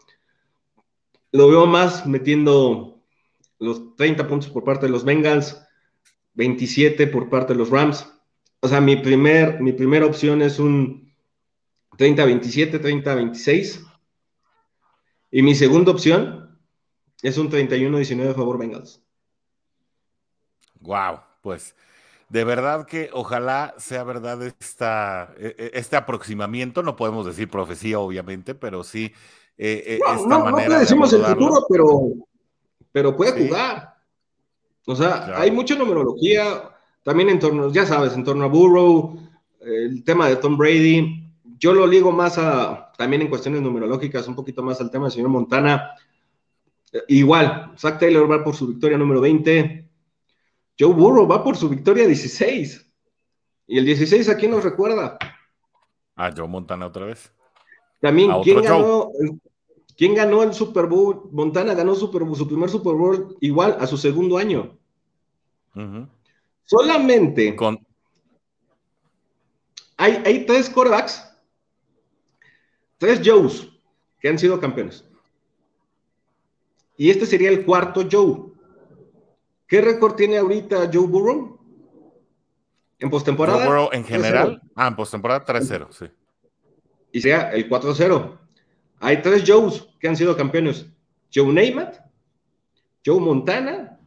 [1.31, 3.03] Lo veo más metiendo
[3.59, 5.61] los 30 puntos por parte de los Bengals,
[6.33, 8.11] 27 por parte de los Rams.
[8.59, 11.04] O sea, mi, primer, mi primera opción es un
[11.97, 13.85] 30-27, 30-26.
[15.31, 16.59] Y mi segunda opción
[17.21, 19.01] es un 31-19 a favor Bengals.
[20.79, 21.75] Wow, pues
[22.29, 26.83] de verdad que ojalá sea verdad esta, e, e, este aproximamiento.
[26.83, 29.11] No podemos decir profecía, obviamente, pero sí
[29.57, 30.69] eh, no, esta no, manera.
[30.75, 32.11] No decimos el futuro, pero,
[32.91, 33.95] pero puede jugar.
[34.85, 36.71] O sea, hay mucha numerología
[37.03, 39.19] también en torno, ya sabes, en torno a Burrow,
[39.61, 41.24] el tema de Tom Brady.
[41.57, 45.13] Yo lo ligo más a, también en cuestiones numerológicas, un poquito más al tema del
[45.13, 45.91] señor Montana.
[47.07, 49.89] Igual, Zach Taylor va por su victoria número 20.
[50.79, 52.85] Joe Burrow va por su victoria 16.
[53.67, 55.17] ¿Y el 16 a quién nos recuerda?
[56.15, 57.31] A Joe Montana otra vez.
[57.99, 59.09] También, ¿quién ganó,
[59.97, 61.29] ¿quién ganó, el Super Bowl?
[61.31, 64.77] Montana ganó Super su primer Super Bowl igual a su segundo año.
[66.63, 67.85] Solamente Con...
[69.97, 71.34] hay, hay tres corebacks,
[72.97, 73.67] tres Joes
[74.19, 75.05] que han sido campeones.
[76.97, 78.53] Y este sería el cuarto Joe.
[79.67, 81.59] ¿Qué récord tiene ahorita Joe Burrow?
[82.99, 83.59] En postemporada.
[83.59, 84.61] Joe Burrow en general.
[84.75, 86.05] Ah, en postemporada 3-0, sí.
[87.11, 88.39] Y sea el 4-0.
[88.99, 90.87] Hay tres Joes que han sido campeones.
[91.33, 91.99] Joe Namath,
[93.05, 93.99] Joe Montana,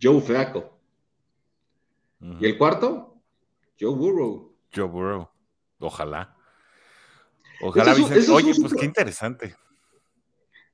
[0.00, 0.78] Joe Flaco.
[2.20, 3.16] ¿Y el cuarto?
[3.80, 4.54] Joe Burrow.
[4.74, 5.28] Joe Burrow.
[5.78, 6.35] Ojalá.
[7.60, 7.94] Ojalá.
[7.94, 9.54] Oye, pues qué interesante.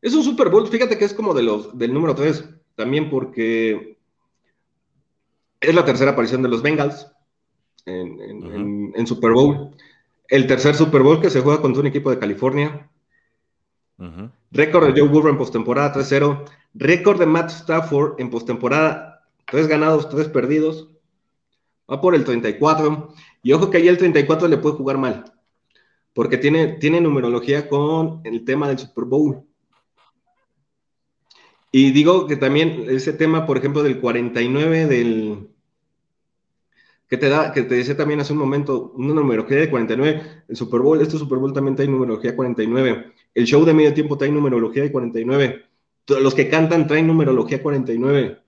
[0.01, 3.99] Es un Super Bowl, fíjate que es como de los, del número 3, también porque
[5.61, 7.07] es la tercera aparición de los Bengals
[7.87, 9.71] en, Super Bowl.
[10.29, 12.91] El tercer Super Bowl que se juega contra un equipo de California.
[14.51, 16.45] Récord de Joe Burrow en postemporada 3-0.
[16.75, 20.89] Récord de Matt Stafford en postemporada 3 ganados, 3 perdidos.
[21.89, 23.15] Va por el 34.
[23.45, 25.32] Y ojo que ahí el 34 le puede jugar mal.
[26.15, 29.43] Porque tiene, tiene numerología con el tema del Super Bowl.
[31.71, 35.49] Y digo que también ese tema, por ejemplo, del 49 del
[37.13, 40.57] que te da, que te decía también hace un momento, una numerología de 49, el
[40.57, 44.31] Super Bowl, este Super Bowl también trae numerología 49, el show de medio tiempo trae
[44.31, 45.63] numerología de 49,
[46.07, 48.39] los que cantan traen numerología 49,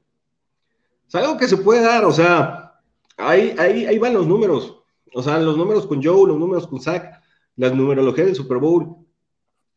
[1.08, 2.80] Es algo que se puede dar, o sea,
[3.18, 4.82] ahí, ahí, ahí van los números.
[5.12, 7.22] O sea, los números con Joe, los números con Zach,
[7.56, 8.96] las numerologías del Super Bowl.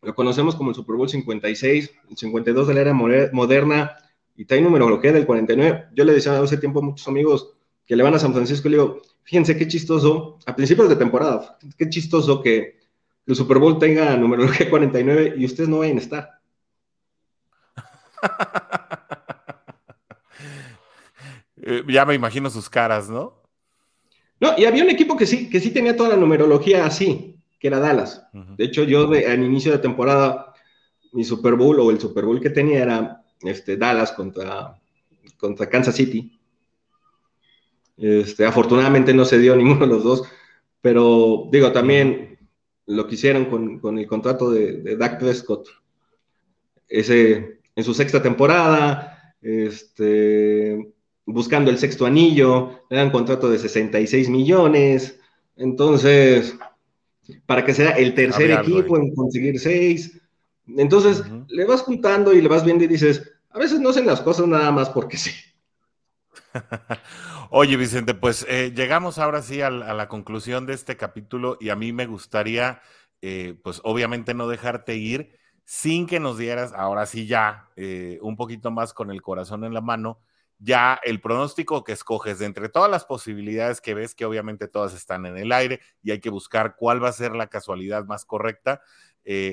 [0.01, 3.97] Lo conocemos como el Super Bowl 56, el 52 de la era moderna,
[4.35, 5.87] y está numerología del 49.
[5.93, 7.53] Yo le decía hace tiempo a muchos amigos
[7.85, 10.95] que le van a San Francisco y le digo, fíjense qué chistoso, a principios de
[10.95, 12.77] temporada, qué chistoso que
[13.25, 16.29] el Super Bowl tenga numerología 49 y ustedes no vayan a estar.
[21.69, 23.43] Eh, ya me imagino sus caras, ¿no?
[24.39, 27.67] No, y había un equipo que sí, que sí tenía toda la numerología así, que
[27.67, 28.23] era Dallas.
[28.55, 30.53] De hecho, yo al inicio de temporada,
[31.13, 34.79] mi Super Bowl o el Super Bowl que tenía era este, Dallas contra,
[35.37, 36.39] contra Kansas City.
[37.97, 40.23] Este, afortunadamente no se dio ninguno de los dos,
[40.81, 42.37] pero digo, también
[42.85, 43.45] lo que hicieron
[43.79, 45.67] con, el contrato de, de Dak Prescott,
[46.87, 50.93] ese, en su sexta temporada, este,
[51.25, 55.19] buscando el sexto anillo, le dan contrato de 66 millones,
[55.57, 56.55] entonces,
[57.45, 60.19] para que sea el tercer equipo en conseguir seis,
[60.67, 64.21] entonces le vas juntando y le vas viendo y dices, a veces no hacen las
[64.21, 65.31] cosas nada más porque sí.
[67.49, 71.75] Oye, Vicente, pues eh, llegamos ahora sí a, la conclusión de este capítulo y a
[71.75, 72.81] mí me gustaría,
[73.21, 78.35] eh, pues obviamente no dejarte ir sin que nos dieras, ahora sí ya, eh, un
[78.35, 80.19] poquito más con el corazón en la mano,
[80.59, 84.93] ya el pronóstico que escoges de entre todas las posibilidades que ves, que obviamente todas
[84.93, 88.25] están en el aire y hay que buscar cuál va a ser la casualidad más
[88.25, 88.81] correcta.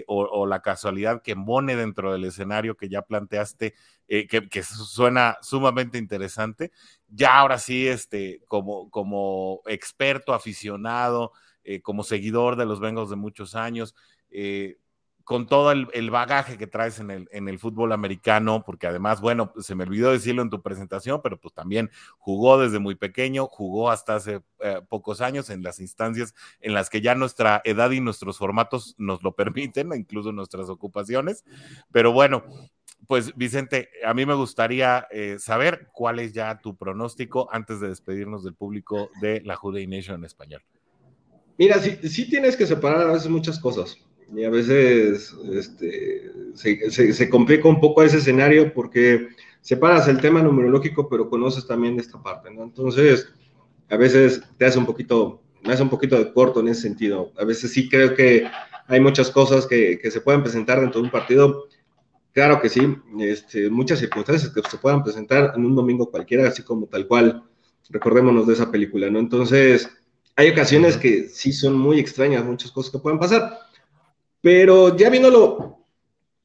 [0.07, 3.75] o, la casualidad que mone dentro del escenario que ya planteaste,
[4.07, 6.71] que, que, suena sumamente interesante
[7.09, 11.33] ya ahora sí, este, como, como experto, aficionado,
[11.63, 13.95] eh, como seguidor de los Bengals de muchos años,
[14.31, 14.79] eh,
[15.25, 19.53] con todo el, bagaje que traes en el, en el fútbol americano, porque además, bueno,
[19.59, 23.91] se me olvidó decirlo en tu presentación, pero pues también jugó desde muy pequeño, jugó
[23.91, 28.01] hasta hace eh, pocos años en las instancias en las que ya nuestra edad y
[28.01, 31.45] nuestros formatos nos lo permiten, incluso nuestras ocupaciones.
[31.91, 32.45] Pero bueno,
[33.07, 37.89] pues Vicente, a mí me gustaría eh, saber cuál es ya tu pronóstico antes de
[37.89, 40.63] despedirnos del público de la Juday Nation en español.
[41.57, 43.97] Mira, sí, tienes que separar a veces muchas cosas
[44.35, 49.29] y a veces este, se, complica un poco ese escenario porque
[49.61, 52.63] separas el tema numerológico pero conoces también esta parte, ¿no?
[52.63, 53.29] Entonces,
[53.91, 57.33] a veces te hace un poquito, me hace un poquito de corto en ese sentido.
[57.39, 58.47] A veces sí creo que
[58.87, 61.67] hay muchas cosas que, que se pueden presentar dentro de un partido
[62.35, 62.81] Claro que sí,
[63.21, 67.45] este, muchas circunstancias que se puedan presentar en un domingo cualquiera, así como tal cual,
[67.91, 69.21] recordémonos de esa película, ¿no?
[69.21, 69.89] Entonces,
[70.35, 73.57] hay ocasiones que sí son muy extrañas, muchas cosas que pueden pasar,
[74.45, 75.87] pero ya viéndolo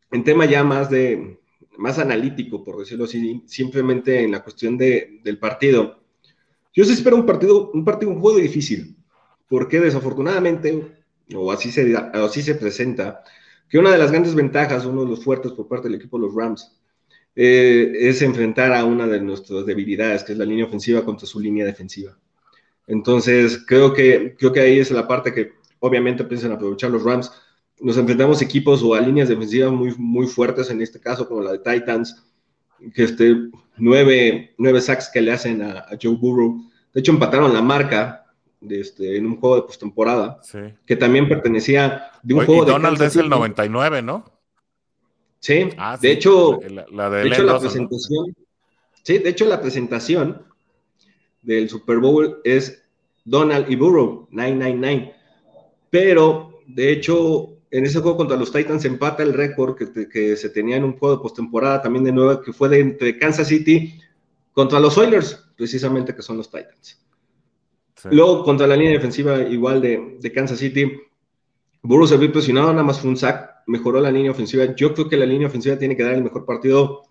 [0.10, 1.38] en tema ya más de,
[1.78, 6.00] más analítico, por decirlo así, simplemente en la cuestión de, del partido,
[6.74, 8.96] yo sí espero un partido, un partido, un juego difícil,
[9.50, 11.04] porque desafortunadamente,
[11.36, 13.22] o así se, así se presenta,
[13.68, 16.26] que una de las grandes ventajas, uno de los fuertes por parte del equipo de
[16.26, 16.80] los Rams,
[17.36, 21.38] eh, es enfrentar a una de nuestras debilidades, que es la línea ofensiva contra su
[21.42, 22.18] línea defensiva.
[22.88, 27.30] Entonces, creo que, creo que ahí es la parte que obviamente piensan aprovechar los Rams.
[27.82, 31.54] Nos enfrentamos equipos o a líneas defensivas muy, muy fuertes, en este caso como la
[31.54, 32.24] de Titans,
[32.94, 33.36] que este,
[33.78, 36.62] nueve, nueve sacks que le hacen a, a Joe Burrow.
[36.94, 38.20] De hecho, empataron la marca
[38.68, 40.42] este, en un juego de postemporada,
[40.86, 42.72] que también pertenecía de un juego de.
[42.74, 44.26] Donald es el 99, ¿no?
[45.40, 46.60] Sí, ah, de hecho,
[46.92, 48.36] la, de, hecho la presentación,
[49.04, 50.46] sí, de hecho la presentación
[51.42, 52.84] del Super Bowl es
[53.24, 55.16] Donald y Burrow, 999,
[55.90, 60.50] pero de hecho en ese juego contra los Titans empata el récord que, que, se
[60.50, 64.00] tenía en un juego de postemporada también de nuevo, que fue de entre Kansas City
[64.54, 67.00] contra los Oilers, precisamente que son los Titans.
[68.12, 70.92] Luego, contra la línea defensiva igual de, Kansas City,
[71.82, 74.76] Burrow se vio presionado, nada más fue un sack, mejoró la línea ofensiva.
[74.76, 77.04] Yo creo que la línea ofensiva tiene que dar el mejor partido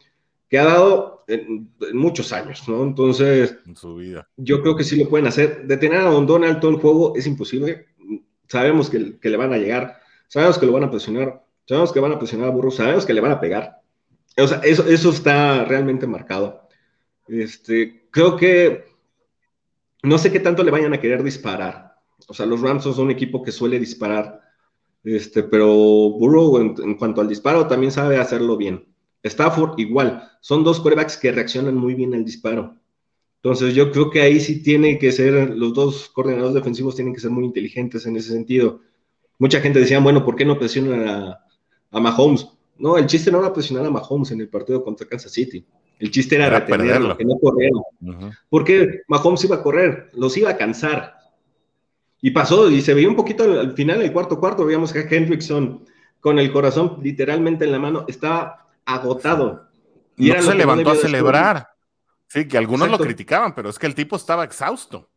[0.49, 2.83] que ha dado en, muchos años, ¿no?
[2.83, 4.29] Entonces, en su vida.
[4.37, 5.67] yo creo que sí lo pueden hacer.
[5.67, 7.87] Detener a Don Donald todo el juego es imposible.
[8.47, 12.13] Sabemos que, le van a llegar, sabemos que lo van a presionar, sabemos que van
[12.13, 13.81] a presionar a Burrow, sabemos que le van a pegar.
[14.37, 16.69] O sea, eso, eso está realmente marcado.
[17.27, 18.85] Este, creo que
[20.03, 21.97] no sé qué tanto le vayan a querer disparar.
[22.27, 24.41] O sea, los Rams son un equipo que suele disparar,
[25.05, 28.87] este, pero Burrow en, cuanto al disparo también sabe hacerlo bien.
[29.23, 32.77] Stafford igual, son dos quarterbacks que reaccionan muy bien al disparo.
[33.43, 37.21] Entonces yo creo que ahí sí tiene que ser, los dos coordinadores defensivos tienen que
[37.21, 38.81] ser muy inteligentes en ese sentido.
[39.39, 41.45] Mucha gente decía, bueno, ¿por qué no presionan a,
[41.91, 42.49] a Mahomes?
[42.77, 45.65] No, el chiste no era presionar a Mahomes en el partido contra Kansas City.
[45.99, 47.83] El chiste era, retenerlo, que no corrieron.
[48.49, 51.15] Porque Mahomes iba a correr, los iba a cansar.
[52.21, 55.85] Y pasó, y se veía un poquito al, final del cuarto cuarto, veíamos que Hendrickson,
[56.21, 59.69] con el corazón literalmente en la mano, estaba agotado.
[60.17, 61.69] Y no se levantó a celebrar.
[62.27, 65.11] Sí, que algunos lo criticaban, pero es que el tipo estaba exhausto.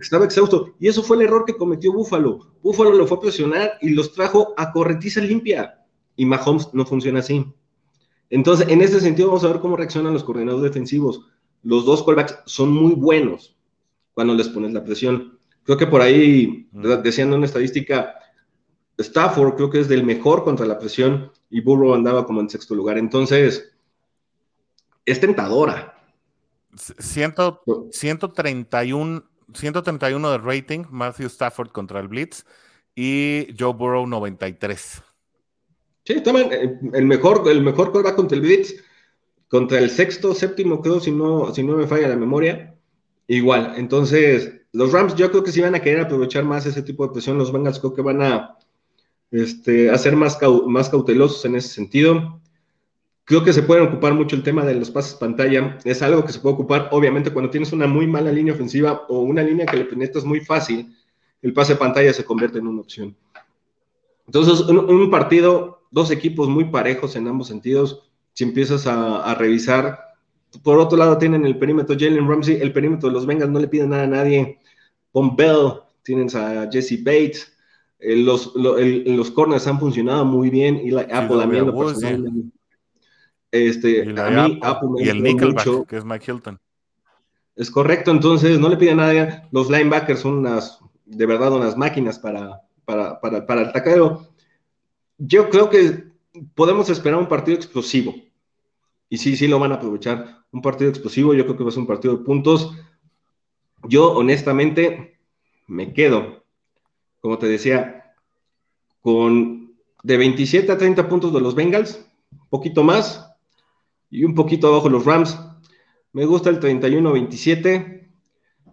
[0.00, 0.74] Estaba exhausto.
[0.78, 2.52] Y eso fue el error que cometió Búfalo.
[2.62, 5.84] Búfalo lo fue a presionar y los trajo a corretiza limpia.
[6.16, 7.46] Y Mahomes no funciona así.
[8.30, 11.26] Entonces, en ese sentido, vamos a ver cómo reaccionan los coordinadores defensivos.
[11.62, 13.56] Los dos callbacks son muy buenos
[14.12, 15.38] cuando les pones la presión.
[15.62, 16.68] Creo que por ahí,
[17.02, 18.14] decían una estadística,
[18.98, 22.74] Stafford creo que es del mejor contra la presión y Burrow andaba como en sexto
[22.74, 22.98] lugar.
[22.98, 23.72] Entonces,
[25.04, 25.94] es tentadora.
[26.76, 29.24] 131,
[29.54, 32.44] 131 de rating, Matthew Stafford contra el Blitz
[32.94, 35.02] y Joe Burrow 93.
[36.04, 38.74] Sí, también eh, el mejor, el mejor contra el Blitz,
[39.48, 42.74] contra el sexto, séptimo, creo, si no, si no me falla la memoria.
[43.26, 47.06] Igual, entonces, los Rams yo creo que sí van a querer aprovechar más ese tipo
[47.06, 47.38] de presión.
[47.38, 48.58] Los Bengals creo que van a
[49.30, 52.40] este, hacer más, más cautelosos en ese sentido.
[53.26, 55.78] Creo que se pueden ocupar mucho el tema de los pases pantalla.
[55.84, 59.20] Es algo que se puede ocupar, obviamente, cuando tienes una muy mala línea ofensiva o
[59.20, 60.94] una línea que le penetras muy fácil,
[61.40, 63.16] el pase pantalla se convierte en una opción.
[64.26, 68.10] Entonces, un, partido, dos equipos muy parejos en ambos sentidos.
[68.34, 69.98] Si empiezas a, revisar,
[70.62, 73.68] por otro lado tienen el perímetro Jalen Ramsey, el perímetro de los Bengals no le
[73.68, 74.58] piden nada a nadie.
[75.12, 77.56] Von Bell, tienes a Jesse Bates,
[77.98, 81.74] eh, los, los corners han funcionado muy bien y la Apple también lo
[83.54, 86.58] este, a mí, Apple y el Nickelback, que es Mike Hilton.
[87.54, 89.42] Es correcto, entonces no le piden a nadie.
[89.52, 94.26] Los linebackers son unas, de verdad, unas máquinas para, para, para, para el taquero.
[95.18, 96.04] Yo creo que
[96.56, 98.12] podemos esperar un partido explosivo.
[99.08, 100.44] Y sí, sí lo van a aprovechar.
[100.50, 102.72] Un partido explosivo, yo creo que va a ser un partido de puntos.
[103.84, 105.20] Yo, honestamente,
[105.68, 106.44] me quedo,
[107.20, 108.14] como te decía,
[109.00, 113.33] con de 27 a 30 puntos de los Bengals, un poquito más,
[114.14, 115.36] y un poquito abajo los Rams.
[116.12, 118.12] Me gusta el 31-27.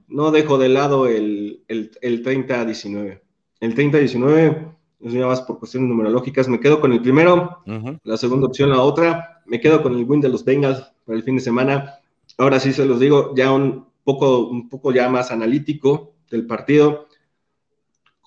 [0.07, 3.21] No dejo de lado el, el, el 30-19.
[3.59, 6.47] El 30-19 es más por cuestiones numerológicas.
[6.47, 7.63] Me quedo con el primero,
[8.03, 9.41] la segunda opción la otra.
[9.47, 11.95] Me quedo con el win de los Bengals para el fin de semana.
[12.37, 17.07] Ahora sí se los digo, ya un poco, un poco ya más analítico del partido.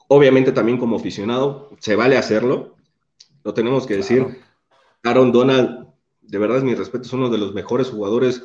[0.09, 2.75] Obviamente también como aficionado, se vale hacerlo.
[3.45, 4.41] Lo tenemos que decir.
[5.05, 5.94] Aaron Donald
[6.27, 8.43] de verdad es mi respeto, es uno de los mejores jugadores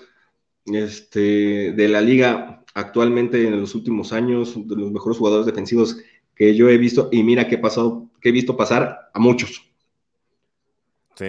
[0.65, 5.97] este, de la liga actualmente en los últimos años, de los mejores jugadores defensivos
[6.35, 9.69] que yo he visto, y mira que he pasado, que he visto pasar a muchos.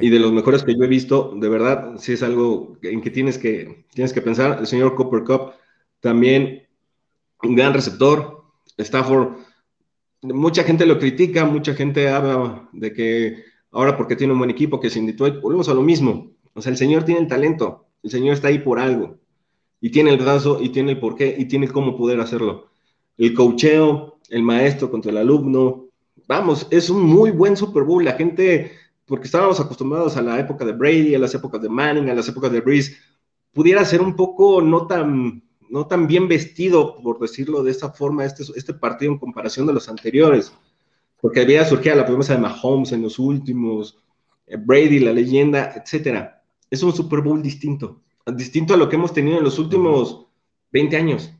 [0.00, 3.10] Y de los mejores que yo he visto, de verdad, sí es algo en que
[3.10, 4.58] tienes que, tienes que pensar.
[4.60, 5.52] El señor Copper Cup
[5.98, 6.62] también,
[7.42, 8.44] un gran receptor.
[8.78, 9.38] Stafford,
[10.22, 14.80] mucha gente lo critica, mucha gente habla de que ahora porque tiene un buen equipo,
[14.80, 16.29] que sin Detroit, volvemos a lo mismo.
[16.54, 19.18] O sea, el Señor tiene el talento, el Señor está ahí por algo,
[19.80, 22.68] y tiene el brazo, y tiene el porqué, y tiene cómo poder hacerlo.
[23.16, 25.86] El cocheo, el maestro contra el alumno,
[26.26, 28.04] vamos, es un muy buen Super Bowl.
[28.04, 28.72] La gente,
[29.06, 32.28] porque estábamos acostumbrados a la época de Brady, a las épocas de Manning, a las
[32.28, 32.96] épocas de Breeze,
[33.52, 38.24] pudiera ser un poco no tan, no tan bien vestido, por decirlo de esta forma,
[38.24, 40.52] este, este partido en comparación de los anteriores,
[41.20, 43.98] porque había surgido la promesa de Mahomes en los últimos,
[44.46, 46.39] eh, Brady, la leyenda, etcétera
[46.70, 50.26] es un Super Bowl distinto, distinto a lo que hemos tenido en los últimos
[50.72, 51.32] 20 años.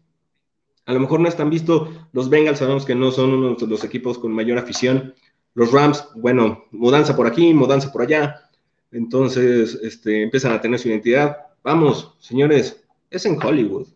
[0.87, 3.85] A lo mejor no están visto, los Bengals sabemos que no son uno de los
[3.85, 5.15] equipos con mayor afición.
[5.55, 8.51] Los Rams, bueno, mudanza por aquí, mudanza por allá.
[8.91, 11.37] Entonces, este, empiezan a tener su identidad.
[11.63, 13.87] Vamos, señores, es en Hollywood.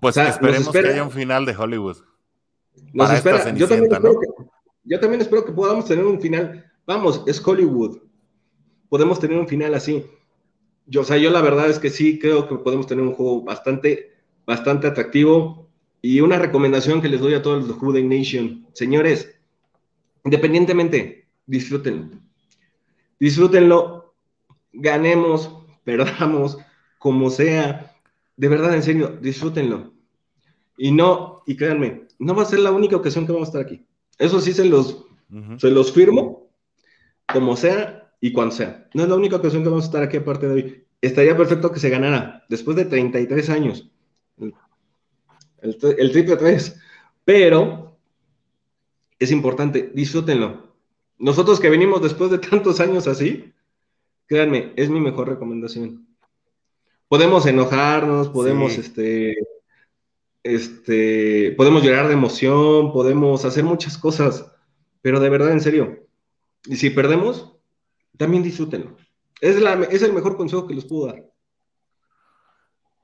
[0.00, 1.96] Pues esperemos que haya un final de Hollywood.
[2.92, 3.52] Nos espera.
[3.54, 3.90] Yo también,
[4.84, 6.70] yo también espero que podamos tener un final.
[6.86, 7.98] Vamos, es Hollywood
[8.92, 10.04] podemos tener un final así.
[10.84, 13.40] Yo, o sea, yo la verdad es que sí creo que podemos tener un juego
[13.40, 14.12] bastante,
[14.44, 15.66] bastante atractivo.
[16.02, 19.34] Y una recomendación que les doy a todos los de Jude Nation, señores,
[20.26, 22.18] independientemente, disfrútenlo.
[23.18, 24.14] Disfrútenlo,
[24.74, 25.50] ganemos,
[25.84, 26.58] perdamos,
[26.98, 27.96] como sea.
[28.36, 29.94] De verdad, en serio, disfrútenlo.
[30.76, 33.62] Y no, y créanme, no va a ser la única ocasión que vamos a estar
[33.62, 33.86] aquí.
[34.18, 35.06] Eso sí se los,
[35.56, 36.50] se los firmo,
[37.26, 38.88] como sea, y cuando sea.
[38.94, 40.86] No es la única ocasión que vamos a estar aquí aparte de hoy.
[41.02, 43.90] Estaría perfecto que se ganara después de 33 años.
[45.60, 46.80] El, triple 3.
[47.26, 47.98] Pero
[49.18, 50.72] es importante, disfrútenlo.
[51.18, 53.52] Nosotros que venimos después de tantos años así,
[54.32, 56.06] Créanme, es mi mejor recomendación.
[57.06, 59.36] Podemos enojarnos, podemos, este,
[60.42, 64.50] este, podemos llorar de emoción, podemos hacer muchas cosas,
[65.02, 66.06] pero de verdad, en serio,
[66.64, 67.51] y si perdemos,
[68.16, 68.96] también disfrútenlo.
[69.42, 69.56] Es,
[70.02, 71.28] el mejor consejo que les puedo dar.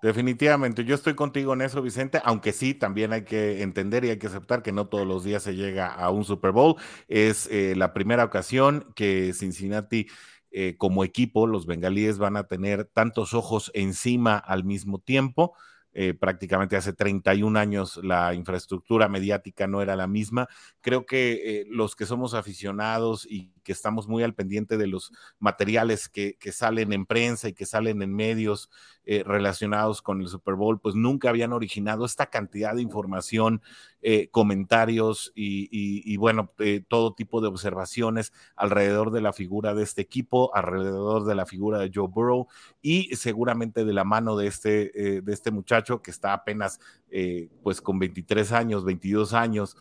[0.00, 4.18] Definitivamente, yo estoy contigo en eso, Vicente, aunque sí, también hay que entender y hay
[4.18, 6.76] que aceptar que no todos los días se llega a un Super Bowl.
[7.08, 10.06] Es eh, la primera ocasión que Cincinnati
[10.52, 15.56] eh, como equipo, los bengalíes van a tener tantos ojos encima al mismo tiempo.
[15.92, 20.46] Eh, prácticamente hace 31 años la infraestructura mediática no era la misma.
[20.80, 26.08] Creo que los que somos aficionados y que estamos muy al pendiente de los materiales
[26.08, 28.70] que, que salen en prensa y que salen en medios
[29.10, 33.60] eh, relacionados con el Super Bowl, pues nunca habían originado esta cantidad de información,
[34.00, 40.00] eh, comentarios y, bueno, eh, todo tipo de observaciones alrededor de la figura de este
[40.00, 42.48] equipo, alrededor de la figura de Joe Burrow
[42.80, 46.80] y seguramente de la mano de este, de este muchacho que está apenas
[47.62, 49.76] pues con 23 años, 22 años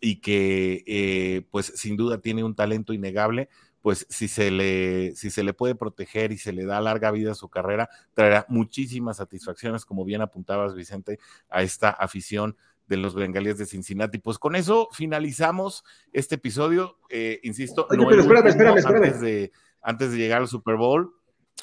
[0.00, 3.48] y que pues sin duda tiene un talento innegable
[3.82, 7.32] pues si se, le, si se le puede proteger y se le da larga vida
[7.32, 11.18] a su carrera, traerá muchísimas satisfacciones, como bien apuntabas, Vicente,
[11.48, 14.18] a esta afición de los bengalíes de Cincinnati.
[14.18, 16.98] Pues con eso finalizamos este episodio.
[17.08, 19.04] Eh, insisto, no pero espérame, espérame, espérame.
[19.04, 21.14] Antes, de, antes de llegar al Super Bowl.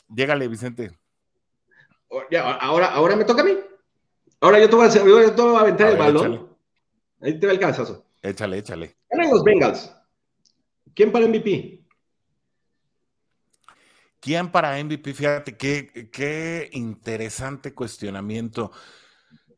[0.08, 0.98] Llégale, Vicente.
[2.08, 2.22] Oh,
[2.60, 3.58] ahora, ahora me toca a mí.
[4.40, 6.50] Ahora yo te voy a, yo te voy a aventar el balón.
[7.22, 8.06] Ahí te va el cabezazo.
[8.26, 8.98] Échale, échale.
[9.10, 9.96] Ganan los Bengals.
[10.96, 11.86] ¿Quién para MVP?
[14.20, 15.14] ¿Quién para MVP?
[15.14, 18.72] Fíjate qué, qué interesante cuestionamiento.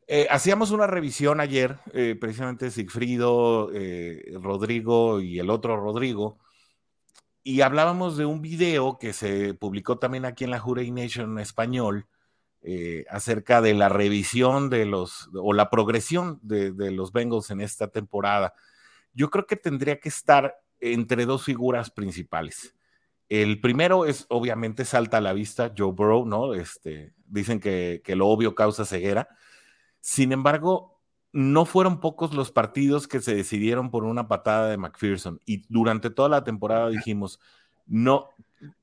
[0.06, 6.38] Eh, hacíamos una revisión ayer, eh, precisamente Sigfrido, eh, Rodrigo y el otro Rodrigo,
[7.42, 11.38] y hablábamos de un video que se publicó también aquí en la Jurey Nation en
[11.38, 12.06] español
[13.10, 17.88] acerca de la revisión de los, o la progresión de, de los Bengals en esta
[17.88, 18.54] temporada.
[19.14, 22.74] Yo creo que tendría que estar entre dos figuras principales.
[23.28, 26.54] El primero es, obviamente, salta a la vista Joe Burrow, ¿no?
[26.54, 29.28] Este, dicen que, que, lo obvio causa ceguera.
[30.00, 30.98] Sin embargo,
[31.32, 35.40] no fueron pocos los partidos que se decidieron por una patada de McPherson.
[35.44, 37.38] Y durante toda la temporada dijimos,
[37.86, 38.30] no,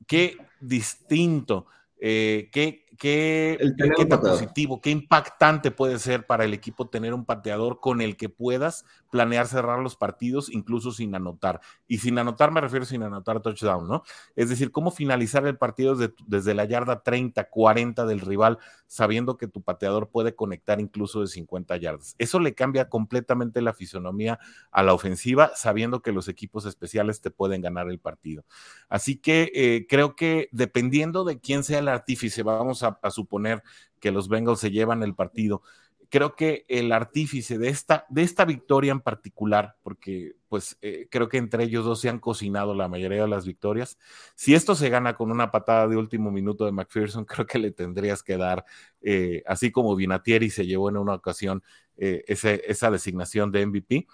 [0.05, 1.65] qué distinto,
[1.99, 3.58] eh, qué qué,
[3.98, 8.30] qué positivo, qué impactante puede ser para el equipo tener un pateador con el que
[8.30, 11.62] puedas planear cerrar los partidos, incluso sin anotar.
[11.88, 14.04] Y sin anotar me refiero sin anotar touchdown, ¿no?
[14.36, 19.38] Es decir, cómo finalizar el partido desde, desde la yarda 30, 40 del rival, sabiendo
[19.38, 22.16] que tu pateador puede conectar incluso de 50 yardas.
[22.18, 24.39] Eso le cambia completamente la fisonomía
[24.72, 28.43] a la ofensiva, sabiendo que los equipos especiales te pueden ganar el partido.
[28.89, 33.63] Así que eh, creo que dependiendo de quién sea el artífice, vamos a a, suponer
[33.99, 35.61] que los Bengals se llevan el partido.
[36.09, 41.27] Creo que el artífice de esta, de esta victoria en particular, porque pues eh, creo
[41.27, 43.97] que entre ellos dos se han cocinado la mayoría de las victorias.
[44.36, 47.71] Si esto se gana con una patada de último minuto de McPherson, creo que le
[47.71, 48.65] tendrías que dar,
[49.01, 51.63] eh, así como Vinatieri se llevó en una ocasión
[51.97, 54.07] eh, esa designación de MVP,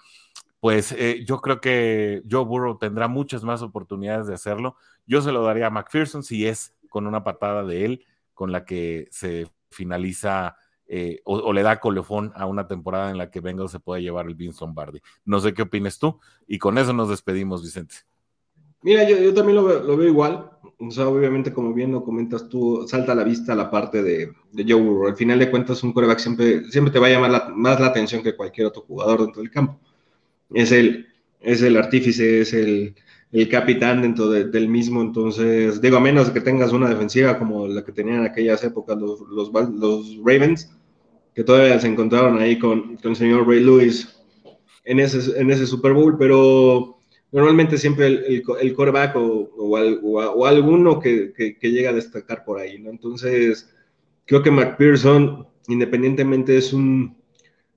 [0.60, 0.94] pues
[1.26, 4.76] yo creo que Joe Burrow tendrá muchas más oportunidades de hacerlo.
[5.06, 8.06] Yo se lo daría a McPherson si es con una patada de él
[8.42, 10.56] con la que se finaliza
[10.88, 14.26] eh, o, le da colofón a una temporada en la que Bengals se puede llevar
[14.26, 15.00] el Vince Lombardi.
[15.24, 16.18] No sé qué opinas tú
[16.48, 17.94] y con eso nos despedimos, Vicente.
[18.82, 20.50] Mira, yo, también lo veo, igual.
[20.80, 24.32] O sea, obviamente, como bien lo comentas tú, salta a la vista la parte de,
[24.50, 25.06] de Joe Burrow.
[25.06, 28.24] Al final de cuentas, un coreback siempre, siempre te va a llamar más la atención
[28.24, 29.78] que cualquier otro jugador dentro del campo.
[30.52, 31.06] Es el,
[31.38, 32.96] es el artífice, es el,
[33.32, 35.00] el capitán dentro del mismo.
[35.00, 38.98] Entonces, digo, a menos que tengas una defensiva como la que tenían en aquellas épocas
[38.98, 39.50] los, los,
[40.18, 40.70] Ravens,
[41.34, 44.20] que todavía se encontraron ahí con, con, el señor Ray Lewis
[44.84, 46.98] en ese, en ese Super Bowl, pero
[47.30, 48.76] normalmente siempre el, el, el
[49.14, 52.90] o, o, alguno que, que, llega a destacar por ahí, ¿no?
[52.90, 53.74] Entonces,
[54.26, 57.16] creo que McPherson, independientemente, es un,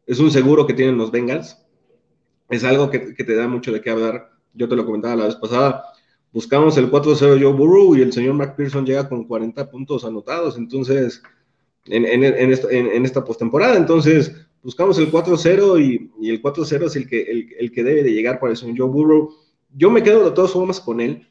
[0.06, 1.58] es un seguro que tienen los Bengals.
[2.50, 5.26] Es algo que, que te da mucho de qué hablar yo te lo comentaba la
[5.26, 5.84] vez pasada,
[6.32, 11.22] buscamos el 4-0 Joe Burrow y el señor McPherson llega con 40 puntos anotados, entonces,
[11.86, 17.08] en, en, en esta, postemporada, entonces, buscamos el 4-0 y, y, el 4-0 es el
[17.08, 19.30] que, el, el, que debe de llegar para el señor Joe Burrow.
[19.76, 21.28] Yo me quedo de todas formas con él,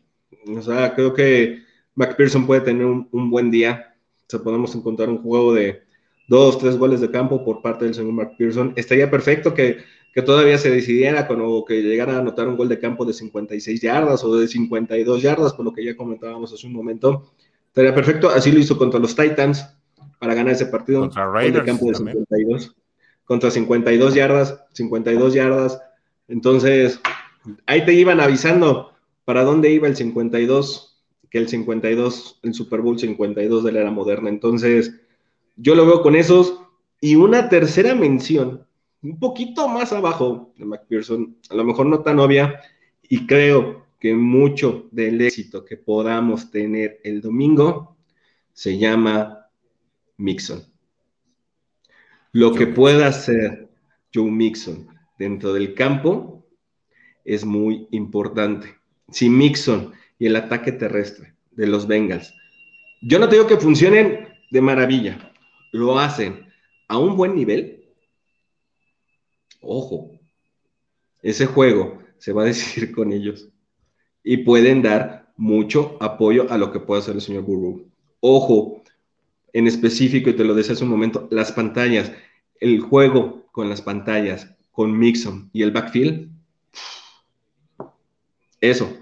[0.46, 1.62] o sea, creo que
[1.94, 5.83] McPherson puede tener un, un buen día, o sea, podemos encontrar un juego de
[6.28, 8.72] dos, tres goles de campo por parte del señor McPherson.
[8.76, 9.78] Estaría perfecto que
[10.14, 13.80] que todavía se decidiera con, que llegara a anotar un gol de campo de 56
[13.80, 17.32] yardas o de 52 yardas, por lo que ya comentábamos hace un momento.
[17.66, 18.30] estaría perfecto.
[18.30, 19.66] Así lo hizo contra los Titans
[20.20, 21.00] para ganar ese partido.
[21.00, 21.66] Contra Raiders.
[21.66, 22.76] campo de 52.
[23.24, 25.80] Contra 52 yardas, 52 yardas.
[26.28, 27.00] Entonces,
[27.66, 28.92] ahí te iban avisando
[29.24, 33.90] para dónde iba el 52, que el 52, el Super Bowl 52 de la era
[33.90, 34.28] moderna.
[34.28, 34.94] Entonces,
[35.56, 36.60] yo lo veo con esos.
[37.00, 38.66] Y una tercera mención,
[39.02, 42.60] un poquito más abajo de McPherson, a lo mejor no tan obvia,
[43.02, 47.96] y creo que mucho del éxito que podamos tener el domingo
[48.52, 49.48] se llama
[50.16, 50.62] Mixon.
[52.32, 53.68] Lo que pueda hacer
[54.14, 54.88] Joe Mixon
[55.18, 56.44] dentro del campo
[57.24, 58.74] es muy importante.
[59.10, 62.34] Si Mixon y el ataque terrestre de los Bengals,
[63.02, 65.32] yo no te digo que funcionen de maravilla,
[65.74, 66.46] lo hacen
[66.86, 67.84] a un buen nivel,
[69.60, 70.12] ojo,
[71.20, 73.48] ese juego se va a decidir con ellos
[74.22, 77.90] y pueden dar mucho apoyo a lo que pueda hacer el señor Burrow.
[78.20, 78.84] Ojo,
[79.52, 82.12] en específico, y te lo decía hace un momento, las pantallas,
[82.60, 86.30] el juego con las pantallas, con Mixon y el backfield,
[88.60, 88.96] eso,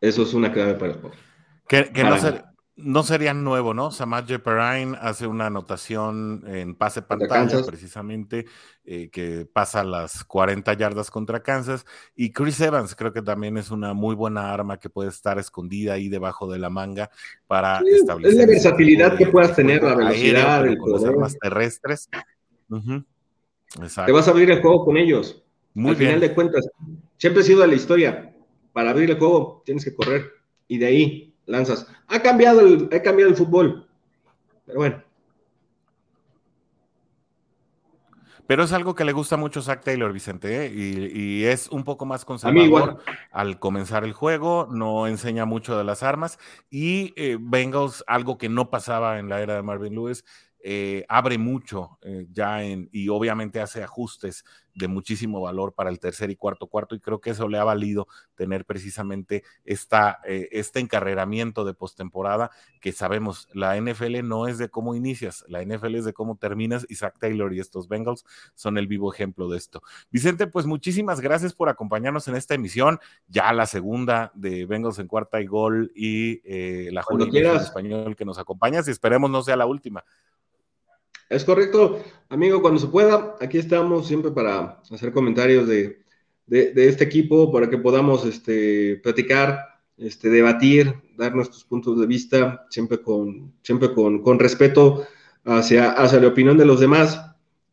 [0.00, 1.16] eso es una clave para el juego.
[1.66, 2.16] Que, no,
[2.76, 3.90] no sería nuevo, ¿no?
[3.90, 8.44] Samaj Perrine hace una anotación en pase pantalla, precisamente,
[8.84, 11.86] eh, que pasa las 40 yardas contra Kansas.
[12.14, 15.94] Y Chris Evans creo que también es una muy buena arma que puede estar escondida
[15.94, 17.10] ahí debajo de la manga
[17.46, 18.32] para establecer.
[18.32, 22.10] Es la versatilidad que puedas tener, la velocidad, el con las armas terrestres.
[24.04, 25.42] Te vas a abrir el juego con ellos.
[25.72, 26.68] Muy Al final de cuentas,
[27.16, 28.34] siempre ha sido la historia.
[28.74, 30.30] Para abrir el juego tienes que correr.
[30.68, 31.86] Y de ahí lanzas.
[32.08, 33.88] Ha cambiado el, ha cambiado el fútbol.
[34.66, 35.02] Pero bueno.
[38.46, 40.72] Pero es algo que le gusta mucho a Zach Taylor, Vicente, ¿eh?
[40.72, 42.98] y, es un poco más conservador
[43.32, 46.38] al comenzar el juego, no enseña mucho de las armas,
[46.70, 50.24] y eh, Bengals, algo que no pasaba en la era de Marvin Lewis,
[50.68, 54.44] eh, abre mucho eh, ya en, y obviamente hace ajustes
[54.76, 57.64] de muchísimo valor para el tercer y cuarto cuarto y creo que eso le ha
[57.64, 62.50] valido tener precisamente esta, eh, este encarreramiento de postemporada
[62.80, 66.86] que sabemos, la NFL no es de cómo inicias, la NFL es de cómo terminas
[66.88, 68.24] y Zach Taylor y estos Bengals
[68.54, 69.82] son el vivo ejemplo de esto.
[70.10, 75.08] Vicente, pues muchísimas gracias por acompañarnos en esta emisión, ya la segunda de Bengals en
[75.08, 79.56] cuarta y gol y la Julia en español que nos acompañas y esperemos no sea
[79.56, 80.04] la última.
[81.28, 85.98] Es correcto, amigo, cuando se pueda, aquí estamos siempre para hacer comentarios de,
[86.48, 89.58] este equipo, para que podamos este, platicar,
[89.96, 95.04] este, debatir, dar nuestros puntos de vista, siempre con, siempre con, respeto
[95.44, 97.20] hacia, hacia la opinión de los demás,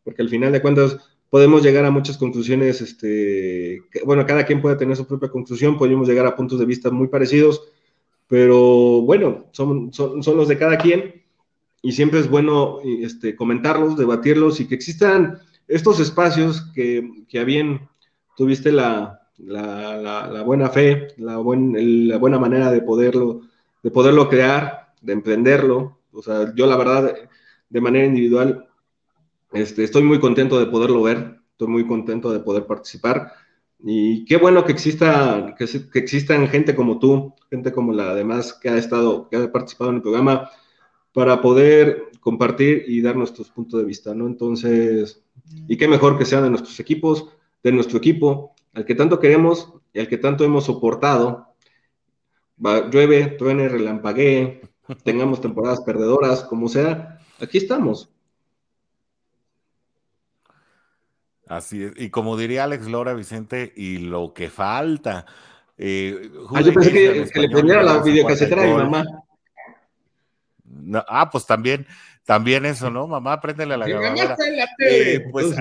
[0.03, 0.97] porque al final de cuentas
[1.29, 6.07] podemos llegar a muchas conclusiones, este, bueno, cada quien puede tener su propia conclusión, podemos
[6.07, 7.61] llegar a puntos de vista muy parecidos,
[8.27, 11.22] pero bueno, son, son, son los de cada quien
[11.83, 17.43] y siempre es bueno este, comentarlos, debatirlos y que existan estos espacios que, que a
[17.43, 17.89] bien
[18.37, 19.19] tuviste la,
[20.45, 23.41] buena fe, la, la buena manera de poderlo,
[23.83, 25.99] de poderlo crear, de emprenderlo.
[26.13, 27.13] O sea, yo la verdad,
[27.69, 28.65] de manera individual,
[29.51, 33.33] este, estoy muy contento de poderlo ver, estoy muy contento de poder participar.
[33.83, 38.53] Y qué bueno que exista, que, que existan gente como tú, gente como la demás
[38.53, 40.49] que ha estado, que ha participado en el programa,
[41.13, 44.27] para poder compartir y dar nuestros puntos de vista, ¿no?
[44.27, 45.23] Entonces,
[45.67, 47.29] y qué mejor que sea de nuestros equipos,
[47.61, 51.55] de nuestro equipo, al que tanto queremos y al que tanto hemos soportado.
[52.57, 54.61] llueve, truene, relampaguee,
[55.03, 58.09] tengamos temporadas perdedoras, como sea, aquí estamos.
[61.45, 65.25] Así es, y como diría Alex Lora, Vicente, y lo que falta.
[65.77, 69.22] Eh, ah, yo pensé que, le prendiera la videocasetera a mi mamá
[71.07, 71.87] ah, pues también,
[72.25, 73.07] también eso, ¿no?
[73.07, 74.35] Mamá, préndele a la grabadora.
[74.79, 75.55] Eh, pues,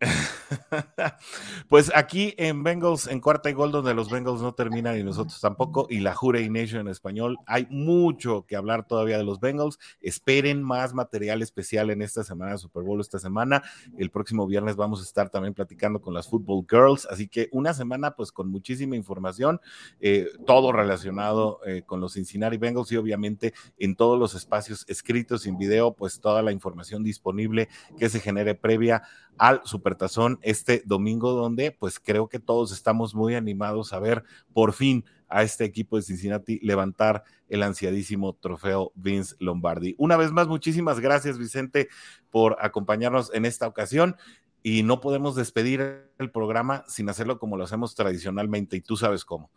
[1.68, 5.40] pues aquí en Bengals, en cuarta y gol, donde los Bengals no terminan y nosotros
[5.40, 9.78] tampoco, y la Jure Nation en español, hay mucho que hablar todavía de los Bengals.
[10.00, 13.62] Esperen más material especial en esta semana Super Bowl esta semana.
[13.96, 17.74] El próximo viernes vamos a estar también platicando con las Football Girls, así que una
[17.74, 19.60] semana pues con muchísima información,
[20.00, 25.46] eh, todo relacionado eh, con los Cincinnati Bengals y obviamente en todos los espacios escritos
[25.46, 29.02] en video, pues toda la información disponible que se genere previa
[29.38, 34.72] al Supertazón este domingo, donde pues creo que todos estamos muy animados a ver por
[34.72, 39.94] fin a este equipo de Cincinnati levantar el ansiadísimo trofeo Vince Lombardi.
[39.98, 41.88] Una vez más, muchísimas gracias Vicente
[42.30, 44.16] por acompañarnos en esta ocasión
[44.62, 49.24] y no podemos despedir el programa sin hacerlo como lo hacemos tradicionalmente y tú sabes
[49.24, 49.50] cómo,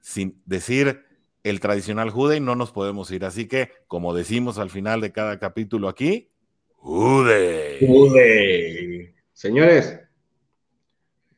[0.00, 1.04] sin decir
[1.42, 3.24] el tradicional Jude no nos podemos ir.
[3.24, 6.30] Así que, como decimos al final de cada capítulo aquí,
[6.76, 7.78] Jude.
[7.80, 9.14] Jude.
[9.32, 10.00] Señores,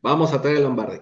[0.04, 1.00] vamos a traer el Lombardi.